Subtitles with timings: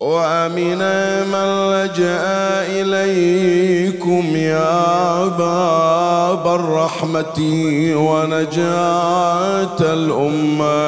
[0.00, 0.78] وأمن
[1.28, 2.24] من لجأ
[2.80, 7.38] إليكم يا باب الرحمة
[7.94, 10.80] ونجاة الأمة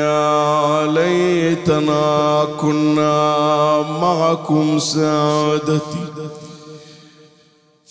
[0.00, 6.06] يا ليتنا كنا معكم سعادتي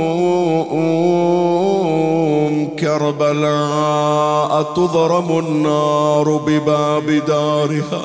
[2.78, 8.02] كربلاء تضرم النار بباب دارها.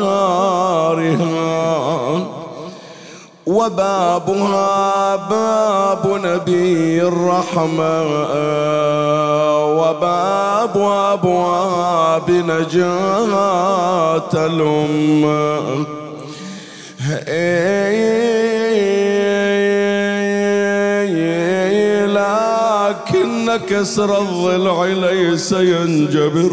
[3.47, 8.02] وبابها باب نبي الرحمة
[9.80, 10.78] وباب
[11.13, 12.85] أبواب نجاة
[14.34, 15.85] الأمة.
[22.08, 26.52] لكن كسر الضلع ليس ينجبر.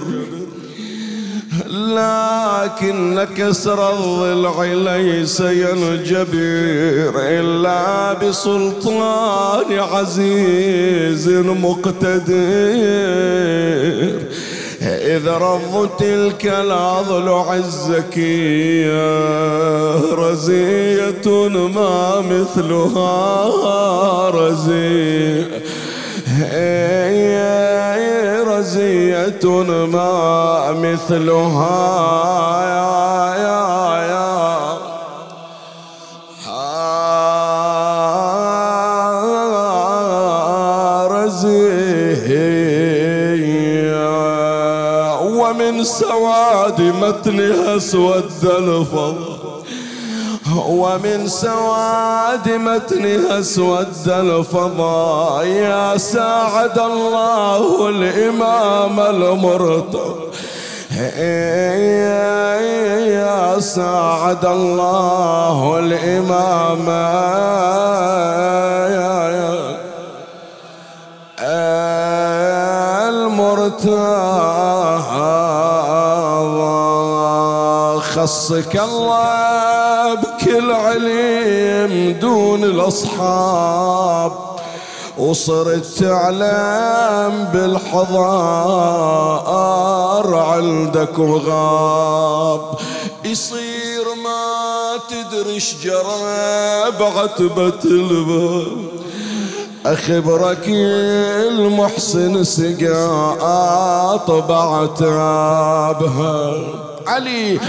[1.69, 12.35] لكن كسر الضلع ليس ينجبر إلا بسلطان عزيز مقتدر.
[14.83, 19.05] إذ رض تلك الأضلع الزكية
[20.15, 23.51] رزية ما مثلها
[24.31, 25.49] رزية.
[28.65, 29.45] رزية
[29.93, 31.77] ما مثلها.
[32.65, 33.61] يا يا
[34.07, 34.35] يا.
[45.21, 49.34] ومن سواد متنها اسود الفضل.
[50.57, 60.15] ومن سواد متنها أسود الفضاء يا ساعد الله الإمام المرتضى.
[63.15, 66.89] يا ساعد الله الإمام.
[73.09, 74.35] المرتضى.
[78.15, 79.74] خصك الله.
[80.55, 84.33] بكل علم دون الأصحاب
[85.19, 88.15] وصرت تعلم بالحضار
[90.35, 92.61] عندك وغاب
[93.25, 98.67] يصير ما تدري جرى بعتبة الباب
[99.87, 106.55] أخبرك المحسن سقا طبع ترابها
[107.07, 107.61] علي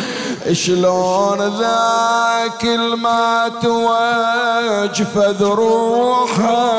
[0.52, 6.76] شلون ذاك المات واجفذ روحه؟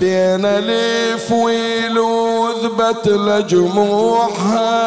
[0.00, 4.82] بين الف ويل وذبت لجموحها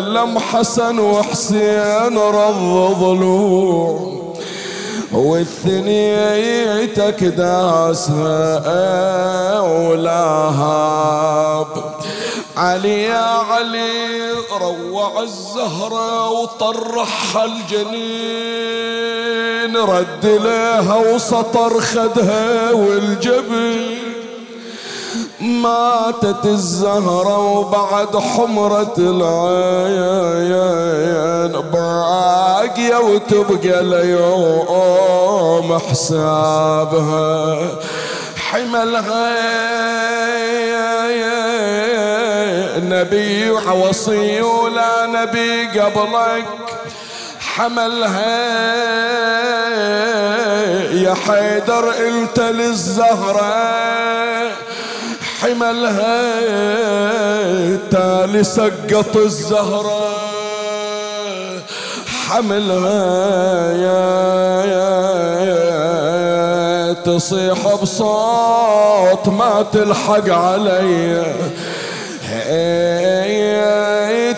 [0.00, 4.16] لم حسن وحسين رض ضلوع
[5.12, 6.44] والثنيتك
[7.24, 8.60] داسها
[9.60, 10.24] ولا
[10.60, 11.95] هاب.
[12.56, 18.86] علي يا علي روع الزهرة وطرحها الجنين.
[19.76, 23.98] رد لها وسطر خدها والجبين.
[25.40, 30.72] ماتت الزهرة وبعد حمرة العين
[31.72, 37.58] باقية وتبقى ليوم حسابها.
[38.36, 39.36] حملها
[42.76, 46.44] نبي وصي ولا نبي قبلك.
[47.40, 48.36] حملها
[50.92, 53.86] يا حيدر إنت للزهرة.
[55.40, 56.40] حملها
[57.90, 60.16] تالي سقط الزهرة.
[62.28, 64.02] حملها يا,
[64.66, 71.24] يا, يا تصيح بصوت ما تلحق علي.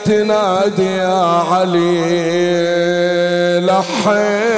[0.08, 2.00] تنادي يا علي
[3.60, 4.48] لحي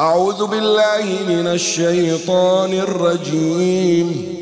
[0.00, 4.38] أعوذ بالله من الشيطان الرجيم.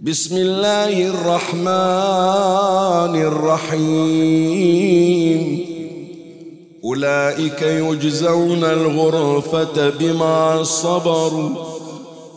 [0.00, 1.66] بسم الله الرحمن
[3.22, 4.60] الرحيم.
[6.84, 11.50] أولئك يجزون الغرفة بما صبروا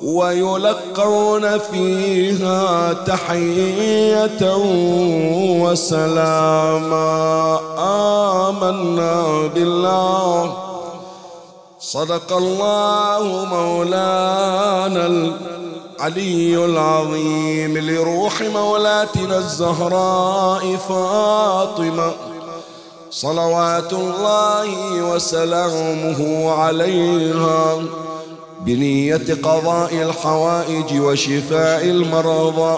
[0.04, 4.58] ويلقون فيها تحية
[5.62, 7.00] وسلاما.
[8.50, 10.65] آمنا بالله.
[11.96, 22.12] صدق الله مولانا العلي العظيم لروح مولاتنا الزهراء فاطمة.
[23.12, 27.78] صلوات الله وسلامه عليها
[28.60, 32.78] بنية قضاء الحوائج وشفاء المرضى.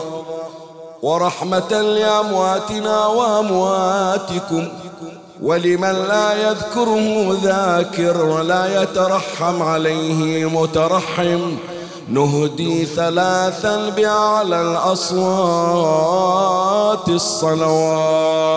[1.01, 4.67] ورحمة لأمواتنا وأمواتكم.
[5.41, 11.55] ولمن لا يذكره ذاكر ولا يترحم عليه مترحم
[12.09, 15.17] نهدي ثلاثا بأعلى الأصوات
[17.09, 18.47] الصلوات.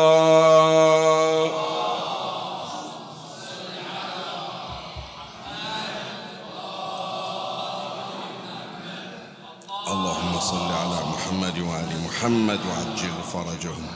[10.40, 13.86] صل على محمد وآل محمد وعجل فرجهم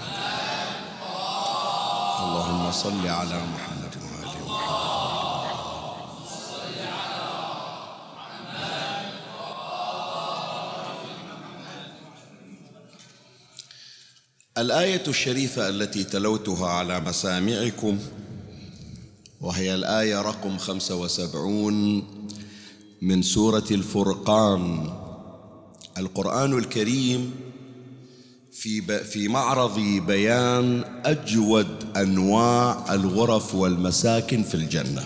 [2.25, 5.95] اللهم صل على محمد وآل محمد
[14.59, 17.99] الآية الشريفة التي تلوتها على مسامعكم
[19.41, 22.05] وهي الآية رقم 75
[23.03, 24.93] من سورة الفرقان.
[25.99, 27.35] القرآن الكريم
[28.55, 35.05] في في معرض بيان أجود أنواع الغرف والمساكن في الجنة.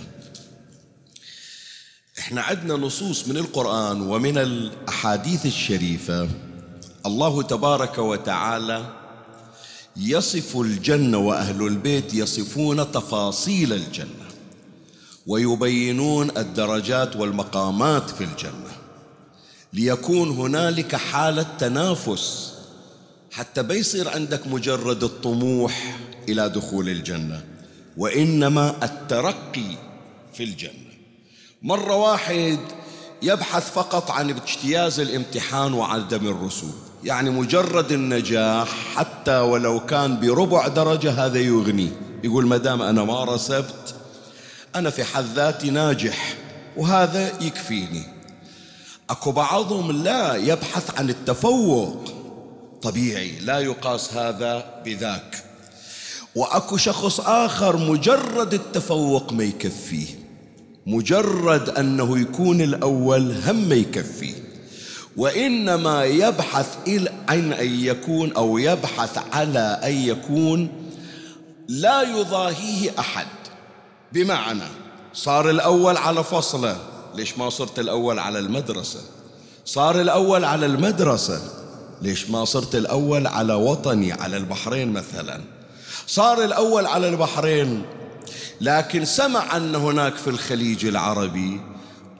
[2.19, 6.29] إحنا عندنا نصوص من القرآن ومن الأحاديث الشريفة
[7.07, 8.95] الله تبارك وتعالى
[9.97, 14.29] يصف الجنة وأهل البيت يصفون تفاصيل الجنة
[15.27, 18.73] ويبينون الدرجات والمقامات في الجنة
[19.73, 22.58] ليكون هنالك حالة تنافس
[23.33, 25.97] حتى بيصير عندك مجرد الطموح
[26.29, 27.45] إلى دخول الجنة
[27.97, 29.77] وإنما الترقي
[30.35, 30.89] في الجنة.
[31.63, 32.59] مرة واحد
[33.23, 41.27] يبحث فقط عن اجتياز الامتحان وعدم الرسوب يعني مجرد النجاح حتى ولو كان بربع درجة
[41.27, 41.91] هذا يغني.
[42.25, 43.95] يقول مدام أنا ما رسبت
[44.75, 46.35] أنا في حد ذاتي ناجح
[46.77, 48.03] وهذا يكفيني.
[49.11, 52.18] أكو بعضهم لا يبحث عن التفوق
[52.83, 55.45] طبيعي لا يقاس هذا بذاك.
[56.35, 60.07] وأكو شخص آخر مجرد التفوق ما يكفيه
[60.87, 64.35] مجرد أنه يكون الأول هم ما يكفيه.
[65.17, 66.77] وإنما يبحث
[67.29, 70.69] عن أن يكون أو يبحث على أن يكون
[71.69, 73.27] لا يضاهيه أحد.
[74.13, 74.65] بمعنى
[75.15, 76.77] صار الأول على فصله
[77.15, 79.01] ليش ما صرت الأول على المدرسة؟
[79.65, 81.58] صار الأول على المدرسة.
[82.03, 85.41] ليش ما صرت الأول على وطني على البحرين مثلا؟
[86.07, 87.83] صار الأول على البحرين
[88.61, 91.61] لكن سمع أن هناك في الخليج العربي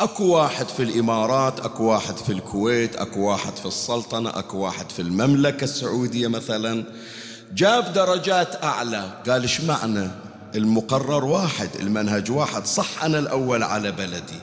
[0.01, 5.03] أكو واحد في الإمارات أكو واحد في الكويت أكو واحد في السلطنة أكو واحد في
[5.03, 6.85] المملكة السعودية مثلا.
[7.55, 9.11] جاب درجات أعلى.
[9.29, 10.11] قال إيش معنى؟
[10.55, 12.67] المقرر واحد المنهج واحد.
[12.67, 14.41] صح أنا الأول على بلدي.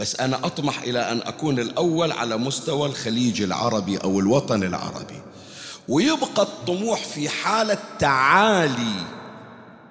[0.00, 5.22] بس أنا أطمح إلى أن أكون الأول على مستوى الخليج العربي أو الوطن العربي.
[5.88, 8.94] ويبقى الطموح في حالة تعالي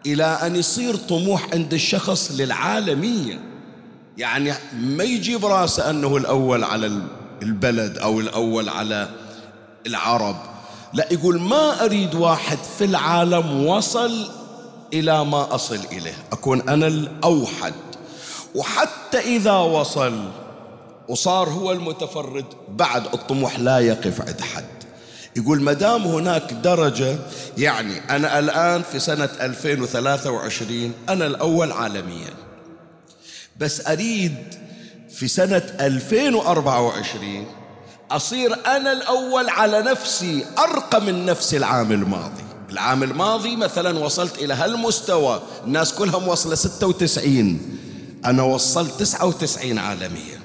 [0.05, 3.39] إلى أن يصير طموح عند الشخص للعالمية.
[4.17, 7.01] يعني ما يجيب رأسه أنه الأول على
[7.41, 9.09] البلد أو الأول على
[9.87, 10.35] العرب.
[10.93, 14.29] لا يقول ما أريد واحد في العالم وصل
[14.93, 16.15] إلى ما أصل إليه.
[16.31, 17.73] أكون أنا الأوحد.
[18.55, 20.29] وحتى إذا وصل
[21.07, 24.65] وصار هو المتفرد بعد الطموح لا يقف عند حد.
[25.35, 27.15] يقول ما دام هناك درجة
[27.57, 32.33] يعني أنا الآن في سنة 2023 أنا الأول عالميا.
[33.57, 34.35] بس أريد
[35.09, 37.45] في سنة 2024
[38.11, 42.43] أصير أنا الأول على نفسي أرقى من نفس العام الماضي.
[42.69, 47.59] العام الماضي مثلا وصلت إلى هالمستوى الناس كلها موصلة 96
[48.25, 50.39] أنا وصلت 99 عالميا.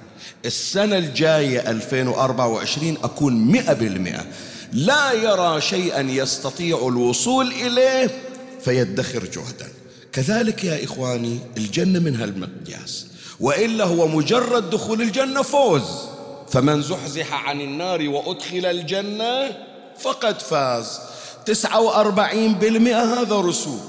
[0.44, 4.26] السنة الجاية 2024 أكون مئة بالمئة.
[4.72, 8.10] لا يرى شيئا يستطيع الوصول إليه
[8.64, 9.68] فيدخر جهدا.
[10.12, 13.06] كذلك يا إخواني الجنة من هالمقياس.
[13.40, 15.82] وإلا هو مجرد دخول الجنة فوز.
[16.50, 19.56] فمن زحزح عن النار وأدخل الجنة
[20.00, 21.00] فقد فاز.
[21.46, 23.80] تسعة وأربعين بالمئة هذا رسوب.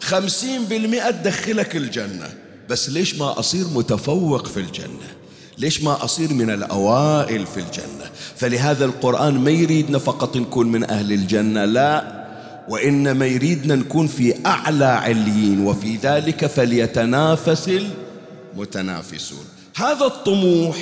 [0.00, 2.47] خمسين بالمئة تدخلك الجنة.
[2.68, 5.08] بس ليش ما أصير متفوق في الجنة؟
[5.58, 11.12] ليش ما أصير من الأوائل في الجنة؟ فلهذا القرآن ما يريدنا فقط نكون من أهل
[11.12, 12.18] الجنة لا.
[12.68, 17.70] وإنما يريدنا نكون في أعلى عليين وفي ذلك فليتنافس
[18.54, 19.44] المتنافسون.
[19.76, 20.76] هذا الطموح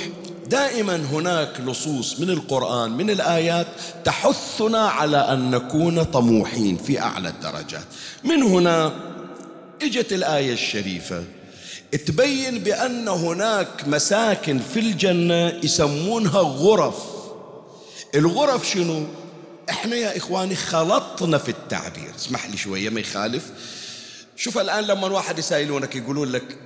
[0.49, 3.67] دائما هناك نصوص من القرآن من الآيات
[4.03, 7.85] تحثنا على أن نكون طموحين في أعلى الدرجات.
[8.23, 8.93] من هنا
[9.81, 11.23] إجت الآية الشريفة.
[11.91, 16.95] تبين بأن هناك مساكن في الجنة يسمونها غرف.
[18.15, 19.05] الغرف شنو؟
[19.69, 22.11] إحنا يا إخواني خلطنا في التعبير.
[22.15, 23.51] اسمح لي شوية ما يخالف.
[24.35, 26.57] شوف الآن لما واحد يسائلونك يقولون لك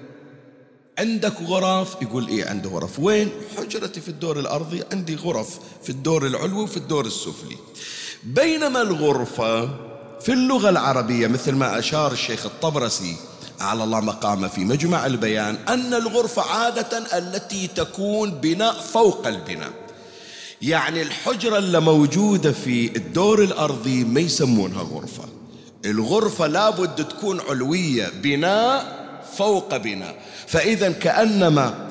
[0.99, 2.99] عندك غرف؟ يقول إيه عنده غرف.
[2.99, 7.57] وين؟ حجرتي في الدور الأرضي عندي غرف في الدور العلوي وفي الدور السفلي.
[8.23, 9.65] بينما الغرفة
[10.19, 13.15] في اللغة العربية مثل ما أشار الشيخ الطبرسي
[13.61, 19.71] على الله مقامه في مجمع البيان أن الغرفة عادة التي تكون بناء فوق البناء.
[20.61, 25.23] يعني الحجرة اللي موجودة في الدور الأرضي ما يسمونها غرفة.
[25.85, 29.01] الغرفة لابد تكون علوية بناء
[29.37, 30.15] فوق بناء.
[30.47, 31.87] فإذا كأنما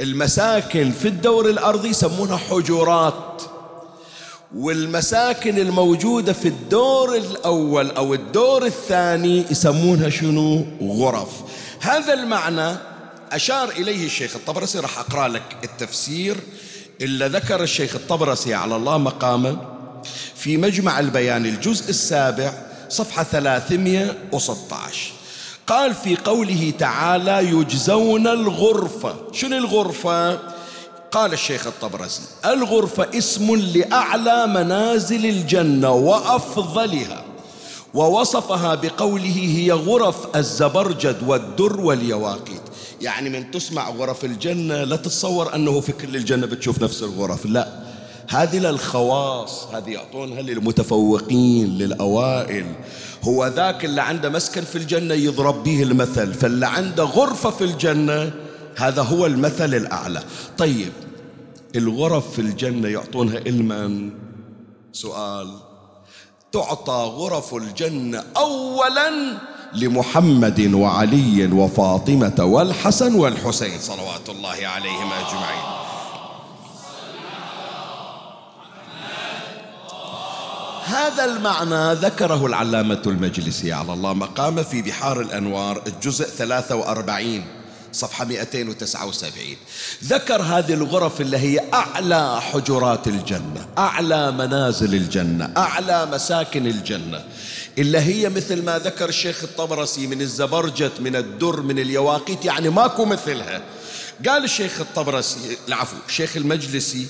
[0.00, 3.42] المساكن في الدور الأرضي يسمونها حجرات.
[4.56, 11.28] والمساكن الموجودة في الدور الأول أو الدور الثاني يسمونها شنو؟ غرف.
[11.80, 12.76] هذا المعنى
[13.32, 16.36] أشار إليه الشيخ الطبرسي راح أقرأ لك التفسير.
[17.00, 19.56] إلا ذكر الشيخ الطبرسي على الله مقامه
[20.34, 22.52] في مجمع البيان الجزء السابع
[22.88, 25.12] صفحة 316
[25.66, 29.14] قال في قوله تعالى يجزون الغرفة.
[29.32, 30.49] شنو الغرفة؟
[31.12, 37.24] قال الشيخ الطبرسي الغرفة اسم لأعلى منازل الجنة وأفضلها
[37.94, 42.60] ووصفها بقوله هي غرف الزبرجد والدر واليواقيت.
[43.00, 47.68] يعني من تسمع غرف الجنة لا تتصور أنه في كل الجنة بتشوف نفس الغرف لا.
[48.28, 52.66] هذه للخواص هذه يعطونها للمتفوقين للأوائل.
[53.22, 58.32] هو ذاك اللي عنده مسكن في الجنة يضرب به المثل فاللي عنده غرفة في الجنة
[58.80, 60.22] هذا هو المثل الأعلى.
[60.58, 60.92] طيب
[61.76, 64.10] الغرف في الجنة يعطونها إلمن
[64.92, 65.48] سؤال.
[66.52, 69.10] تعطى غرف الجنة أولا
[69.74, 75.64] لمحمد وعلي وفاطمة والحسن والحسين صلوات الله عليهم أجمعين.
[80.84, 83.72] هذا المعنى ذكره العلامة المجلسي.
[83.72, 87.59] على الله مقام في بحار الأنوار الجزء 43
[87.92, 89.56] صفحة 279
[90.04, 97.24] ذكر هذه الغرف اللي هي أعلى حجرات الجنة أعلى منازل الجنة أعلى مساكن الجنة.
[97.78, 103.04] إلا هي مثل ما ذكر الشيخ الطبرسي من الزبرجت من الدر من اليواقيت يعني ماكو
[103.04, 103.62] مثلها.
[104.28, 107.06] قال الشيخ الطبرسي العفو الشيخ المجلسي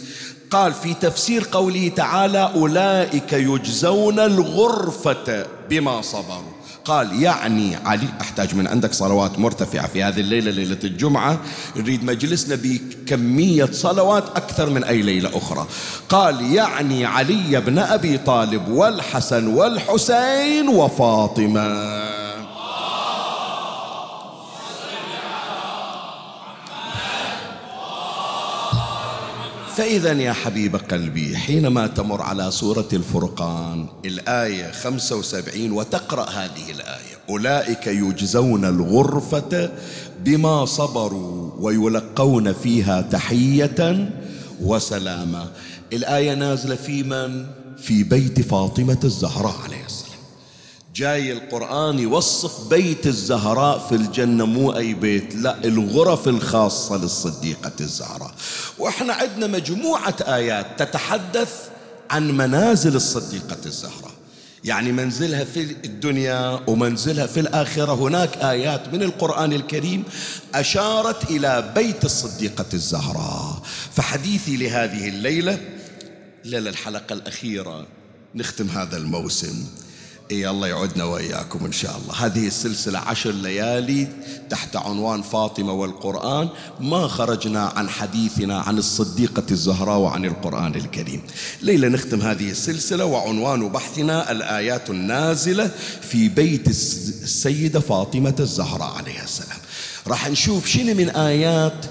[0.51, 6.50] قال في تفسير قوله تعالى أولئك يجزون الغرفة بما صبروا.
[6.91, 11.41] قال يعني علي أحتاج من عندك صلوات مرتفعة في هذه الليلة ليلة الجمعة.
[11.77, 15.67] نريد مجلسنا بكمية صلوات أكثر من أي ليلة أخرى.
[16.09, 22.20] قال يعني علي بن أبي طالب والحسن والحسين وفاطمة.
[29.81, 37.17] فإذا يا حبيب قلبي حينما تمر على سورة الفرقان الآية 75 وتقرأ هذه الآية.
[37.29, 39.71] أولئك يجزون الغرفة
[40.25, 44.11] بما صبروا ويلقون فيها تحية
[44.61, 45.49] وسلاما.
[45.93, 47.47] الآية نازلة في من؟
[47.77, 50.10] في بيت فاطمة الزهراء عليه السلام.
[50.95, 58.35] جاي القرآن يوصف بيت الزهراء في الجنة مو أي بيت لا الغرف الخاصة للصديقة الزهراء.
[58.79, 61.69] وإحنا عندنا مجموعة آيات تتحدث
[62.11, 64.11] عن منازل الصديقة الزهراء.
[64.65, 67.95] يعني منزلها في الدنيا ومنزلها في الآخرة.
[67.95, 70.05] هناك آيات من القرآن الكريم
[70.55, 73.63] أشارت إلى بيت الصديقة الزهراء.
[73.95, 75.61] فحديثي لهذه الليلة
[76.45, 77.87] ليلة الحلقة الأخيرة
[78.35, 79.67] نختم هذا الموسم.
[80.31, 82.27] إي الله يعودنا وإياكم إن شاء الله.
[82.27, 84.09] هذه السلسلة عشر ليالي
[84.51, 86.49] تحت عنوان فاطمة والقرآن.
[86.81, 91.23] ما خرجنا عن حديثنا عن الصديقة الزهراء وعن القرآن الكريم.
[91.63, 95.71] ليلة نختم هذه السلسلة وعنوان بحثنا الآيات النازلة
[96.01, 99.59] في بيت السيدة فاطمة الزهراء عليها السلام.
[100.07, 101.87] راح نشوف شنو من آيات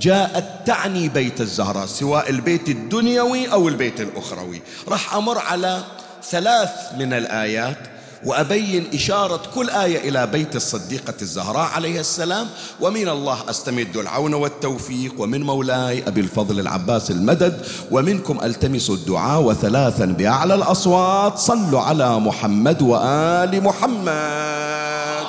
[0.00, 4.62] جاءت تعني بيت الزهراء سواء البيت الدنيوي أو البيت الأخروي.
[4.88, 5.84] راح أمر على
[6.30, 7.76] ثلاث من الآيات
[8.24, 12.46] وأبين إشارة كل آية إلى بيت الصديقة الزهراء عليه السلام.
[12.80, 20.04] ومن الله أستمد العون والتوفيق ومن مولاي أبي الفضل العباس المدد ومنكم ألتمس الدعاء وثلاثا
[20.04, 21.38] بأعلى الأصوات.
[21.38, 25.26] صلوا على محمد وآل محمد.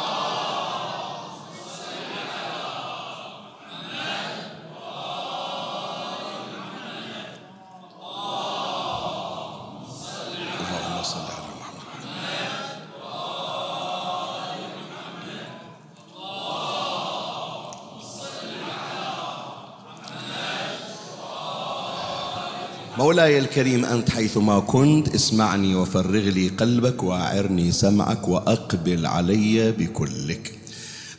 [23.04, 30.52] مولاي الكريم أنت حيثما كنت اسمعني وفرغ لي قلبك وأعرني سمعك وأقبل علي بكلك.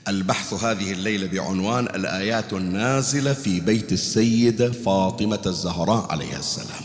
[0.08, 6.84] البحث هذه الليلة بعنوان الآيات النازلة في بيت السيدة فاطمة الزهراء عليها السلام.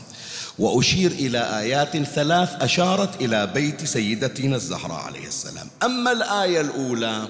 [0.60, 5.68] وأشير إلى آيات ثلاث أشارت إلى بيت سيدتنا الزهراء عليه السلام.
[5.84, 7.28] أما الآية الأولى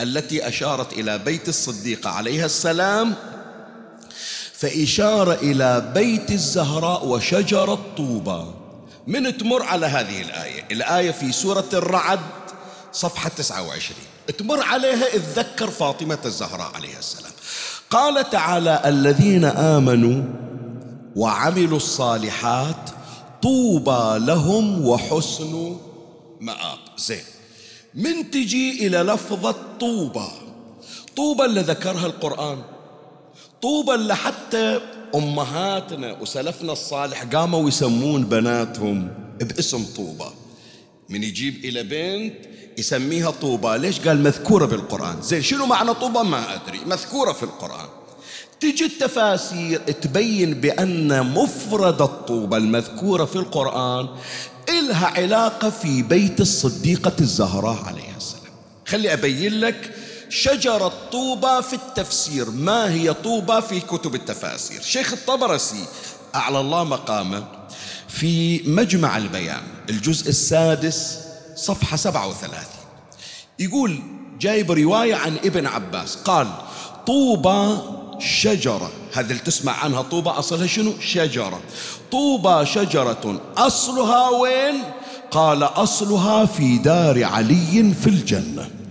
[0.00, 3.14] التي أشارت إلى بيت الصديقة عليها السلام
[4.64, 8.44] فإشارة إلى بيت الزهراء وشجرة طوبى
[9.06, 12.20] من تمر على هذه الآية؟ الآية في سورة الرعد
[12.92, 13.98] صفحة 29
[14.38, 17.32] تمر عليها اتذكر فاطمة الزهراء عليها السلام.
[17.90, 20.24] قال تعالى الذين آمنوا
[21.16, 22.90] وعملوا الصالحات
[23.42, 25.76] طوبى لهم وحسن
[26.40, 26.78] مآب.
[26.98, 27.24] زين.
[27.94, 30.28] من تجي إلى لفظة طوبى
[31.16, 32.73] طوبى اللي ذكرها القرآن.
[33.64, 34.80] طوبى لحتى
[35.14, 40.30] أمهاتنا وسلفنا الصالح قاموا يسمون بناتهم باسم طوبى.
[41.08, 42.34] من يجيب إلى بنت
[42.78, 43.78] يسميها طوبى.
[43.78, 46.80] ليش قال مذكورة بالقرآن؟ زين شنو معنى طوبى؟ ما أدري.
[46.86, 47.88] مذكورة في القرآن.
[48.60, 54.08] تجي التفاسير تبين بأن مفرد الطوبى المذكورة في القرآن
[54.68, 58.52] إلها علاقة في بيت الصديقة الزهراء عليها السلام.
[58.86, 59.94] خلي أبين لك
[60.34, 62.50] شجرة طوبى في التفسير.
[62.50, 65.84] ما هي طوبى في كتب التفاسير؟ شيخ الطبرسي
[66.34, 67.44] أعلى الله مقامه
[68.08, 71.18] في مجمع البيان الجزء السادس
[71.56, 72.50] صفحة 37
[73.58, 74.00] يقول
[74.40, 76.48] جايب رواية عن ابن عباس قال
[77.06, 77.78] طوبى
[78.18, 78.90] شجرة.
[79.12, 81.60] هذا اللي تسمع عنها طوبى أصلها شنو؟ شجرة.
[82.12, 84.74] طوبى شجرة أصلها وين؟
[85.30, 88.83] قال أصلها في دار علي في الجنة.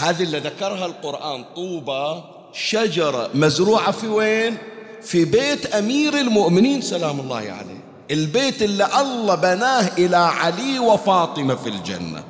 [0.00, 4.56] هذه اللي ذكرها القرآن طوبى شجرة مزروعة في وين؟
[5.02, 7.80] في بيت أمير المؤمنين سلام الله عليه.
[8.10, 12.24] البيت اللي الله بناه إلى علي وفاطمة في الجنة.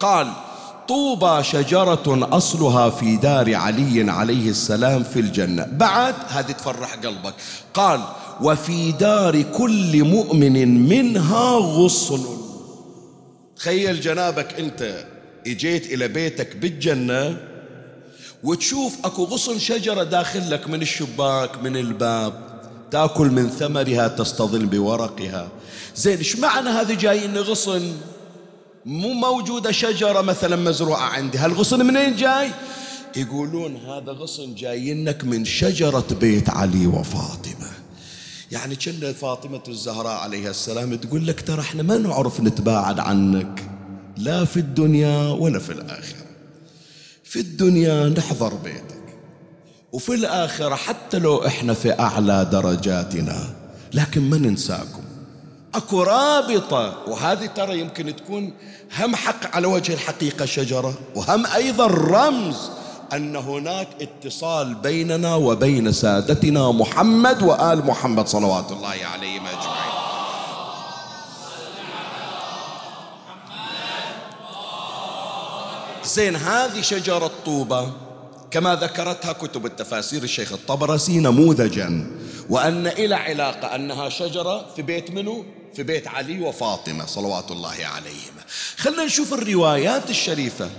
[0.00, 0.32] قال
[0.88, 5.66] طوبى شجرة أصلها في دار علي عليه السلام في الجنة.
[5.72, 7.34] بعد هذه تفرح قلبك.
[7.74, 8.00] قال
[8.40, 12.24] وفي دار كل مؤمن منها غصن.
[13.56, 15.13] تخيل جنابك أنت.
[15.46, 17.36] اجيت إلى بيتك بالجنة
[18.42, 22.54] وتشوف أكو غصن شجرة داخل لك من الشباك من الباب.
[22.90, 25.48] تأكل من ثمرها تستظل بورقها.
[25.96, 27.92] زين إيش معنى هذه جايين غصن؟
[28.86, 31.38] مو موجودة شجرة مثلا مزروعة عندي.
[31.38, 32.50] هالغصن منين جاي؟
[33.16, 37.70] يقولون هذا غصن جاينك من شجرة بيت علي وفاطمة.
[38.52, 43.73] يعني كنا فاطمة الزهراء عليها السلام تقول لك ترى إحنا ما نعرف نتباعد عنك.
[44.16, 46.24] لا في الدنيا ولا في الآخرة.
[47.24, 49.04] في الدنيا نحضر بيتك
[49.92, 53.54] وفي الآخرة حتى لو إحنا في أعلى درجاتنا
[53.92, 55.02] لكن ما ننساكم.
[55.74, 58.52] أكو رابطة وهذه ترى يمكن تكون
[58.98, 62.70] هم حق على وجه الحقيقة شجرة وهم أيضا رمز
[63.12, 69.83] أن هناك اتصال بيننا وبين سادتنا محمد وآل محمد صلوات الله عليهم أجمعين.
[76.06, 77.92] زين هذه شجرة طوبة.
[78.50, 82.06] كما ذكرتها كتب التفاسير الشيخ الطبرسي نموذجا.
[82.50, 88.42] وأن إلى علاقة أنها شجرة في بيت منو؟ في بيت علي وفاطمة صلوات الله عليهما.
[88.76, 90.70] خلنا نشوف الروايات الشريفة.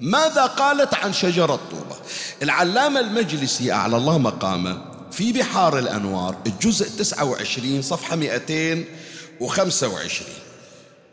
[0.00, 1.96] ماذا قالت عن شجرة طوبة؟
[2.42, 4.82] العلامة المجلسي أعلى الله مقامه
[5.12, 10.28] في بحار الأنوار الجزء 29 صفحة 225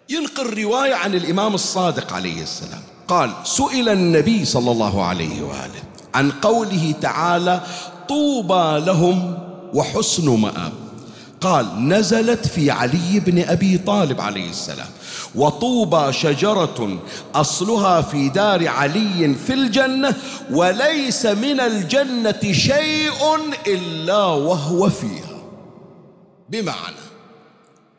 [0.10, 2.84] ينقل رواية عن الإمام الصادق عليه السلام.
[3.07, 7.61] قال سئل النبي صلى الله عليه وآله عن قوله تعالى
[8.09, 9.37] طوبى لهم
[9.73, 10.73] وحسن مآب.
[11.41, 14.87] قال نزلت في علي بن أبي طالب عليه السلام
[15.35, 16.99] وطوبى شجرة
[17.35, 20.15] أصلها في دار علي في الجنة
[20.51, 23.35] وليس من الجنة شيء
[23.67, 25.37] إلا وهو فيها.
[26.49, 27.05] بمعنى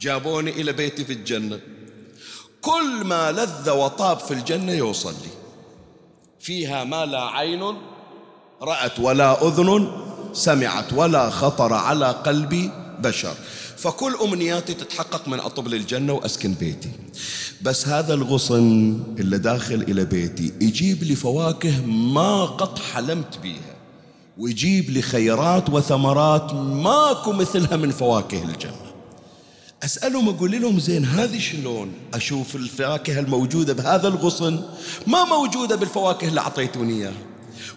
[0.01, 1.61] جابوني إلى بيتي في الجنة.
[2.67, 5.31] كل ما لذ وطاب في الجنة يوصل لي
[6.41, 7.63] فيها ما لا عين
[8.63, 9.89] رأت ولا أذن
[10.33, 13.35] سمعت ولا خطر على قلبي بشر.
[13.77, 16.91] فكل أمنياتي تتحقق من أطب للجنة وأسكن بيتي.
[17.63, 23.77] بس هذا الغصن اللي داخل إلى بيتي يجيب لي فواكه ما قط حلمت بيها
[24.39, 28.86] ويجيب لي خيرات وثمرات ماكو مثلها من فواكه الجنة.
[29.85, 34.63] أسألهم أقول لهم زين هذه شلون؟ أشوف الفواكه الموجودة بهذا الغصن.
[35.07, 37.13] ما موجودة بالفواكه اللي أعطيتوني إياها.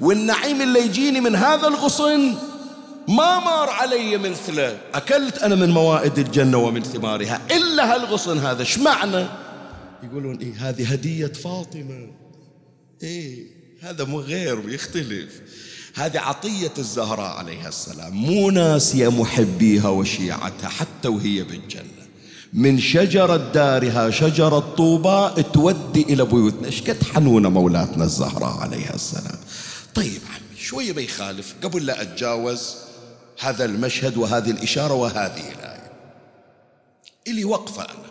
[0.02, 2.34] والنعيم اللي يجيني من هذا الغصن
[3.08, 4.78] ما مار علي مثله.
[4.94, 7.42] أكلت أنا من موائد الجنة ومن ثمارها.
[7.52, 8.60] إلا هالغصن هذا.
[8.60, 9.26] إيش معنى؟
[10.04, 12.08] يقولون إيه هذه هدية فاطمة.
[13.04, 13.46] إيه
[13.82, 15.42] هذا مو غير يختلف.
[16.00, 18.14] هذه عطية الزهراء عليها السلام.
[18.14, 21.84] مو ناسية محبيها وشيعتها حتى وهي بالجنة
[22.54, 26.68] من شجرة دارها شجرة طوبى تودي إلى بيوتنا.
[26.68, 29.40] إيش قد حنونة مولاتنا الزهراء عليها السلام؟
[29.96, 32.76] طيب عمي شوية ما يخالف قبل لا أتجاوز
[33.40, 35.92] هذا المشهد وهذه الإشارة وهذه الآية.
[37.28, 38.10] إلي وقفة أنا.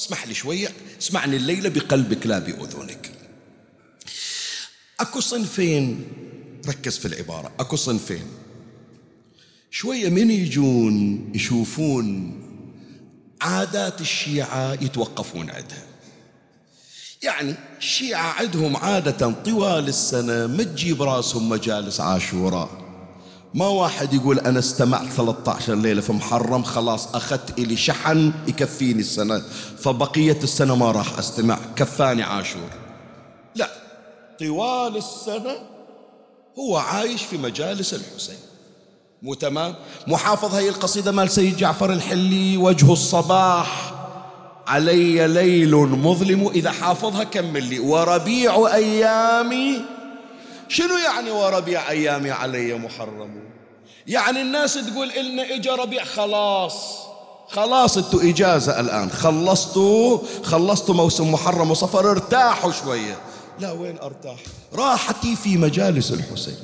[0.00, 0.68] اسمح لي شوية.
[1.00, 3.10] اسمعني الليلة بقلبك لا بأذنك.
[5.00, 6.04] أكو صنفين
[6.68, 7.50] ركز في العبارة.
[7.60, 8.26] أكو صنفين.
[9.70, 12.32] شوية من يجون يشوفون
[13.40, 15.86] عادات الشيعة يتوقفون عندها.
[17.22, 22.86] يعني الشيعة عندهم عادة طوال السنة ما تجيب راسهم مجالس عاشوراء
[23.54, 29.42] ما واحد يقول أنا استمعت 13 ليلة في محرم خلاص أخذت إلي شحن يكفيني السنة.
[29.78, 32.70] فبقية السنة ما راح أستمع كفاني عاشور.
[33.54, 33.70] لا
[34.38, 35.56] طوال السنة
[36.58, 38.38] هو عايش في مجالس الحسين.
[39.22, 39.74] مو تمام؟
[40.06, 43.94] محافظ هي القصيدة مال سيد جعفر الحلي وجه الصباح.
[44.66, 47.78] علي ليل مظلم إذا حافظها كمل لي.
[47.78, 49.80] وربيع أيامي.
[50.68, 53.40] شنو يعني وربيع أيامي علي محرم؟
[54.06, 56.74] يعني الناس تقول إلنا إجا ربيع خلاص.
[57.48, 59.10] خلاص إنتوا إجازة الآن.
[59.10, 63.18] خلصتوا خلصتوا موسم محرم وصفر ارتاحوا شوية.
[63.60, 64.38] لا وين أرتاح؟
[64.72, 66.56] راحتي في مجالس الحسين.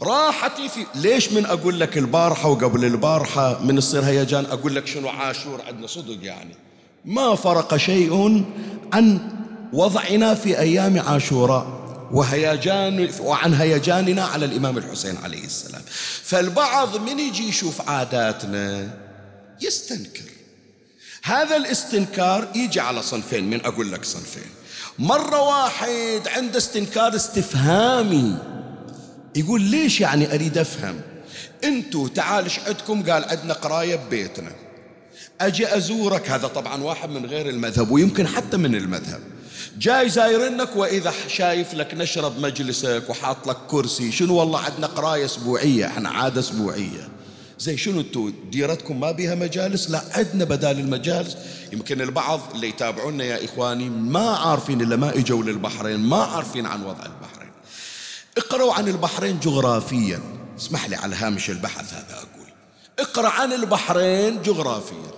[0.00, 5.08] راحتي في ليش من أقول لك البارحة وقبل البارحة من يصير هيجان أقول لك شنو
[5.08, 6.54] عاشور عندنا؟ صدق يعني.
[7.04, 8.44] ما فرق شيء
[8.92, 9.18] عن
[9.72, 15.82] وضعنا في أيام عاشوراء وهيجان وعن هيجاننا على الإمام الحسين عليه السلام.
[16.22, 18.90] فالبعض من يجي يشوف عاداتنا
[19.60, 20.30] يستنكر.
[21.22, 24.50] هذا الاستنكار يجي على صنفين من أقول لك صنفين.
[24.98, 28.36] مرة واحد عنده استنكار استفهامي.
[29.36, 31.00] يقول ليش يعني أريد أفهم؟
[31.64, 34.50] أنتوا تعال إيش عندكم؟ قال عندنا قراية ببيتنا.
[35.40, 36.30] أجي أزورك.
[36.30, 39.20] هذا طبعا واحد من غير المذهب ويمكن حتى من المذهب.
[39.78, 45.86] جاي زايرنك وإذا شايف لك نشرب مجلسك وحاط لك كرسي شنو والله عندنا قراية أسبوعية؟
[45.86, 47.08] إحنا عادة أسبوعية.
[47.58, 51.36] زي شنو أنتم ديرتكم ما بيها مجالس؟ لا عندنا بدال المجالس.
[51.72, 56.82] يمكن البعض اللي يتابعونا يا إخواني ما عارفين إلا ما إجوا للبحرين ما عارفين عن
[56.82, 57.52] وضع البحرين.
[58.38, 60.20] اقرأوا عن البحرين جغرافيا.
[60.58, 62.48] اسمح لي على هامش البحث هذا أقول.
[62.98, 65.10] اقرأ عن البحرين جغرافيا.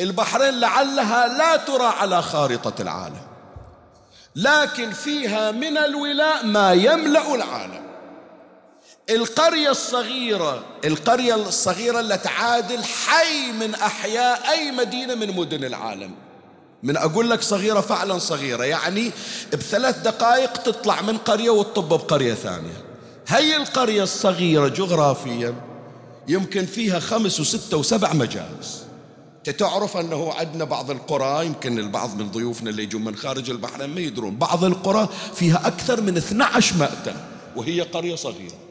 [0.00, 3.26] البحرين لعلها لا ترى على خارطة العالم
[4.36, 7.85] لكن فيها من الولاء ما يملأ العالم.
[9.10, 16.10] القرية الصغيرة القرية الصغيرة اللي تعادل حي من أحياء أي مدينة من مدن العالم.
[16.82, 19.10] من أقول لك صغيرة فعلا صغيرة يعني
[19.52, 22.84] بثلاث دقائق تطلع من قرية وتطب بقرية ثانية.
[23.28, 25.54] هي القرية الصغيرة جغرافيا
[26.28, 28.82] يمكن فيها خمس وستة وسبع مجالس.
[29.58, 34.00] تعرف أنه عندنا بعض القرى يمكن البعض من ضيوفنا اللي يجون من خارج البحرين ما
[34.00, 34.36] يدرون.
[34.36, 37.16] بعض القرى فيها أكثر من 12 مأتم
[37.56, 38.65] وهي قرية صغيرة.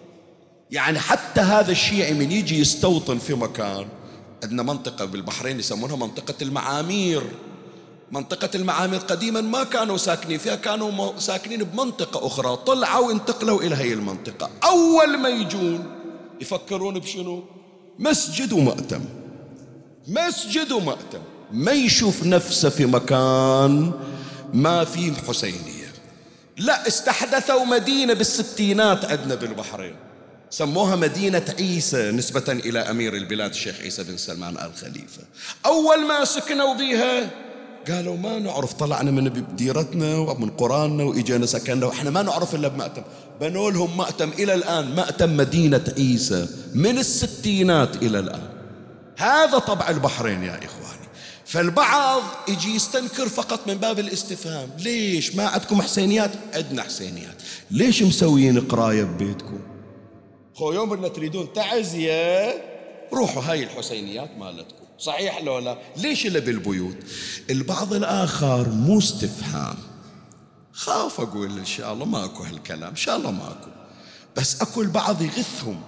[0.71, 3.87] يعني حتى هذا الشيعي من يجي يستوطن في مكان
[4.43, 7.23] عندنا منطقة بالبحرين يسمونها منطقة المعامير.
[8.11, 12.57] منطقة المعامير قديما ما كانوا ساكنين فيها كانوا ساكنين بمنطقة أخرى.
[12.57, 14.49] طلعوا وانتقلوا إلى هي المنطقة.
[14.63, 15.85] أول ما يجون
[16.41, 17.43] يفكرون بشنو؟
[17.99, 19.05] مسجد ومأتم.
[20.07, 21.19] مسجد ومأتم.
[21.51, 23.91] ما يشوف نفسه في مكان
[24.53, 25.93] ما فيه حسينية.
[26.57, 29.95] لا استحدثوا مدينة بالستينات عندنا بالبحرين.
[30.57, 35.21] سموها مدينة عيسى نسبة إلى أمير البلاد الشيخ عيسى بن سلمان آل خليفة.
[35.65, 37.29] أول ما سكنوا بها
[37.87, 43.01] قالوا ما نعرف طلعنا من ديرتنا ومن قراننا وإجينا سكننا وإحنا ما نعرف إلا بمأتم.
[43.41, 48.49] بنوا لهم مأتم إلى الآن مأتم مدينة عيسى من الستينات إلى الآن.
[49.17, 51.07] هذا طبع البحرين يا إخواني.
[51.45, 54.69] فالبعض يجي يستنكر فقط من باب الاستفهام.
[54.79, 57.35] ليش؟ ما عندكم حسينيات؟ عندنا حسينيات.
[57.71, 59.59] ليش مسويين قراية ببيتكم؟
[60.55, 62.63] خو يوم اللي تريدون تعزية
[63.13, 64.85] روحوا هاي الحسينيات مالتكم.
[64.99, 66.95] صحيح لو لا؟ ليش اللي بالبيوت؟
[67.49, 69.75] البعض الآخر مو استفهام.
[70.73, 73.69] خاف أقول إن شاء الله ماكو هالكلام إن شاء الله ماكو.
[74.37, 75.81] بس أكو البعض يغثهم.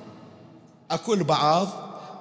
[0.92, 1.68] أكو البعض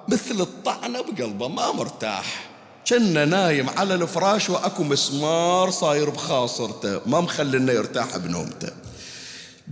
[0.07, 2.49] مثل الطعنة بقلبه ما مرتاح.
[2.87, 8.71] كنا نايم على الفراش وأكو مسمار صاير بخاصرته ما مخلينا يرتاح بنومته.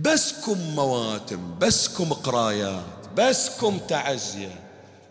[0.00, 2.82] بسكم مواتم بسكم قرايات
[3.16, 4.60] بسكم تعزية.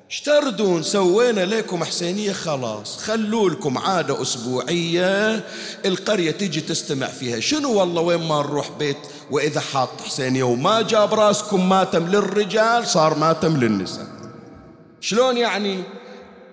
[0.10, 2.98] اشتردون سوينا لكم حسينية خلاص.
[2.98, 5.43] خلوا لكم عادة أسبوعية
[5.86, 7.39] القرية تجي تستمع فيها.
[7.39, 8.98] شنو والله وين ما نروح بيت؟
[9.32, 14.08] وإذا حاط حسينية وما جاب راسكم ماتم للرجال صار ماتم للنساء.
[15.02, 15.84] شلون يعني؟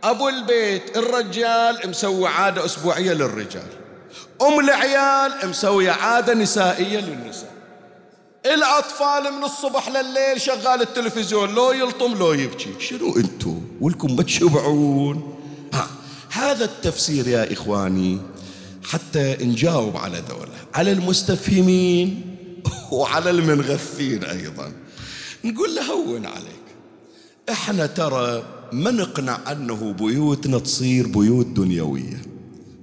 [0.04, 3.68] أبو البيت الرجال مسوي عادة أسبوعية للرجال.
[4.42, 7.51] أم العيال مسوية عادة نسائية للنساء.
[8.46, 12.70] الأطفال من الصبح لليل شغال التلفزيون لو يلطم لو يبكي.
[12.78, 15.34] شنو أنتو ولكم بتشبعون
[15.72, 15.88] ها
[16.30, 18.18] هذا التفسير يا إخواني
[18.84, 20.52] حتى نجاوب على دولة.
[20.74, 22.36] على المستفهمين
[22.92, 24.72] وعلى المنغثين أيضا.
[25.44, 26.62] نقول له هون عليك.
[27.50, 32.22] إحنا ترى ما نقنع أنه بيوتنا تصير بيوت دنيوية.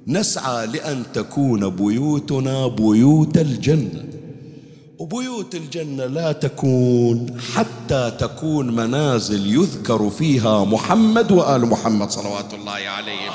[0.08, 4.19] نسعى لأن تكون بيوتنا بيوت الجنة.
[5.00, 13.32] وبيوت الجنة لا تكون حتى تكون منازل يذكر فيها محمد وآل محمد صلوات الله عليهم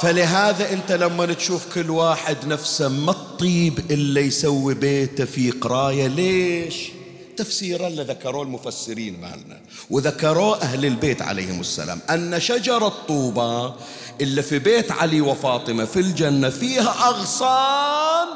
[0.00, 6.92] فلهذا انت لما تشوف كل واحد نفسه ما الطيب الا يسوي بيته في قراية ليش؟
[7.36, 13.72] تفسيرا اللي ذكروه المفسرين مالنا وذكروه أهل البيت عليهم السلام أن شجره طوبى
[14.20, 18.28] اللي في بيت علي وفاطمة في الجنة فيها أغصان.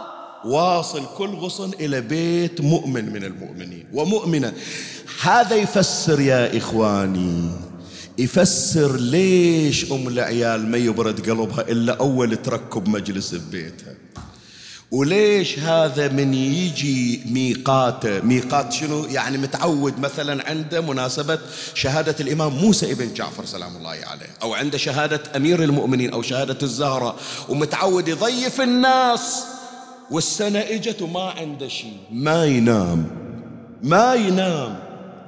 [0.45, 4.53] واصل كل غصن إلى بيت مؤمن من المؤمنين ومؤمنة.
[5.23, 7.51] هذا يفسر يا إخواني
[8.19, 13.95] يفسر ليش أم العيال ما يبرد قلبها إلا أول تركب مجلس ببيتها
[14.91, 21.39] وليش هذا من يجي ميقاته ميقات شنو؟ يعني متعود مثلا عنده مناسبة
[21.75, 26.59] شهادة الإمام موسى ابن جعفر سلام الله عليه أو عنده شهادة أمير المؤمنين أو شهادة
[26.63, 27.17] الزهرة
[27.49, 29.45] ومتعود يضيف الناس
[30.11, 31.97] والسنة إجت وما عنده شيء.
[32.11, 33.07] ما ينام.
[33.83, 34.79] ما ينام.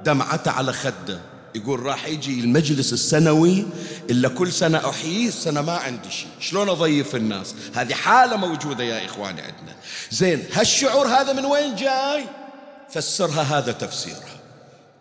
[0.05, 1.19] دمعته على خده.
[1.55, 3.65] يقول راح يجي المجلس السنوي
[4.09, 6.29] إلا كل سنة أحييه السنة ما عندي شيء.
[6.39, 9.75] شلون أضيف الناس؟ هذه حالة موجودة يا إخواني عندنا.
[10.11, 12.23] زين هالشعور هذا من وين جاي؟
[12.89, 14.39] فسرها هذا تفسيرها.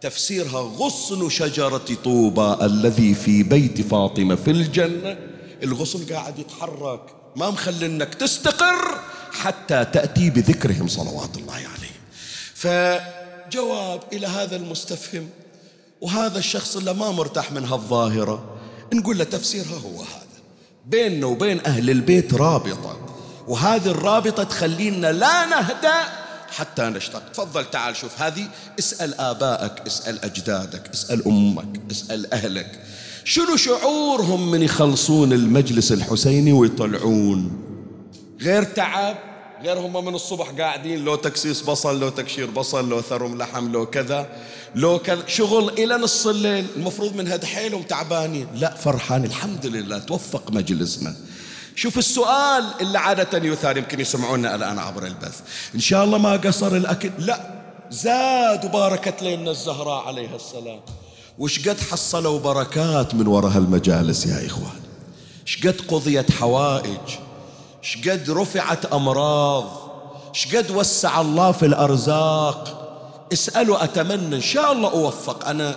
[0.00, 5.18] تفسيرها غصن شجرة طوبى الذي في بيت فاطمة في الجنة.
[5.62, 7.00] الغصن قاعد يتحرك.
[7.36, 9.00] ما مخلي إنك تستقر
[9.32, 11.98] حتى تأتي بذكرهم صلوات الله عليه
[12.54, 15.28] فجواب إلى هذا المستفهم.
[16.00, 18.56] وهذا الشخص اللي ما مرتاح من هالظاهرة
[18.94, 20.42] نقول له تفسيرها هو هذا.
[20.86, 22.96] بيننا وبين أهل البيت رابطة.
[23.48, 25.94] وهذه الرابطة تخلينا لا نهدأ
[26.50, 27.32] حتى نشتاق.
[27.32, 28.48] تفضل تعال شوف هذه.
[28.78, 32.80] اسأل آبائك اسأل أجدادك اسأل أمك اسأل أهلك.
[33.24, 37.60] شنو شعورهم من يخلصون المجلس الحسيني ويطلعون؟
[38.40, 39.27] غير تعب؟
[39.62, 43.86] غير هم من الصبح قاعدين لو تكسيس بصل لو تكشير بصل لو ثرم لحم لو
[43.86, 44.26] كذا
[44.74, 45.22] لو كذا.
[45.26, 48.46] شغل إلى نص الليل المفروض من هد حيلهم تعبانين.
[48.54, 51.16] لا فرحان الحمد لله توفق مجلسنا.
[51.74, 55.40] شوف السؤال اللي عادة يثار يمكن يسمعونا الآن عبر البث.
[55.74, 57.10] إن شاء الله ما قصر الأكل.
[57.18, 57.40] لا
[57.90, 60.80] زاد وباركت لنا الزهراء عليها السلام.
[61.38, 64.80] وش قد حصلوا بركات من وراء هالمجالس يا إخوان؟
[65.44, 67.27] شقد قضيت حوائج؟
[67.82, 69.88] شقد رفعت أمراض
[70.32, 72.84] شقد وسع الله في الأرزاق.
[73.32, 75.48] اسألوا أتمنى إن شاء الله أوفق.
[75.48, 75.76] أنا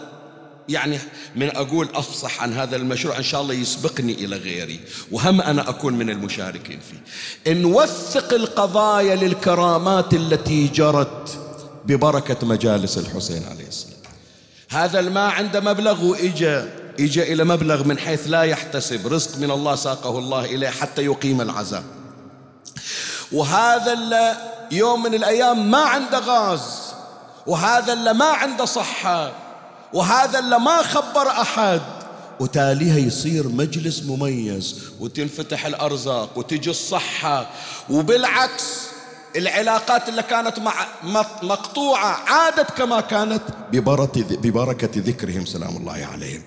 [0.69, 0.99] يعني
[1.35, 4.79] من أقول أفصح عن هذا المشروع إن شاء الله يسبقني إلى غيري.
[5.11, 7.53] وهم أنا أكون من المشاركين فيه.
[7.53, 11.39] نوثق القضايا للكرامات التي جرت
[11.85, 13.97] ببركة مجالس الحسين عليه السلام.
[14.69, 19.75] هذا الماء عنده مبلغ وإجا إجا إلى مبلغ من حيث لا يحتسب رزق من الله
[19.75, 21.83] ساقه الله إليه حتى يقيم العزاء.
[23.31, 24.35] وهذا اللي
[24.71, 26.93] يوم من الأيام ما عنده غاز
[27.47, 29.31] وهذا اللي ما عنده صحة
[29.93, 31.81] وهذا اللي ما خبر أحد.
[32.39, 37.49] وتاليها يصير مجلس مميز وتنفتح الأرزاق وتجي الصحة.
[37.89, 38.81] وبالعكس
[39.35, 40.73] العلاقات اللي كانت مع
[41.43, 46.43] مقطوعة عادت كما كانت ببركة ذكرهم سلام الله عليهم.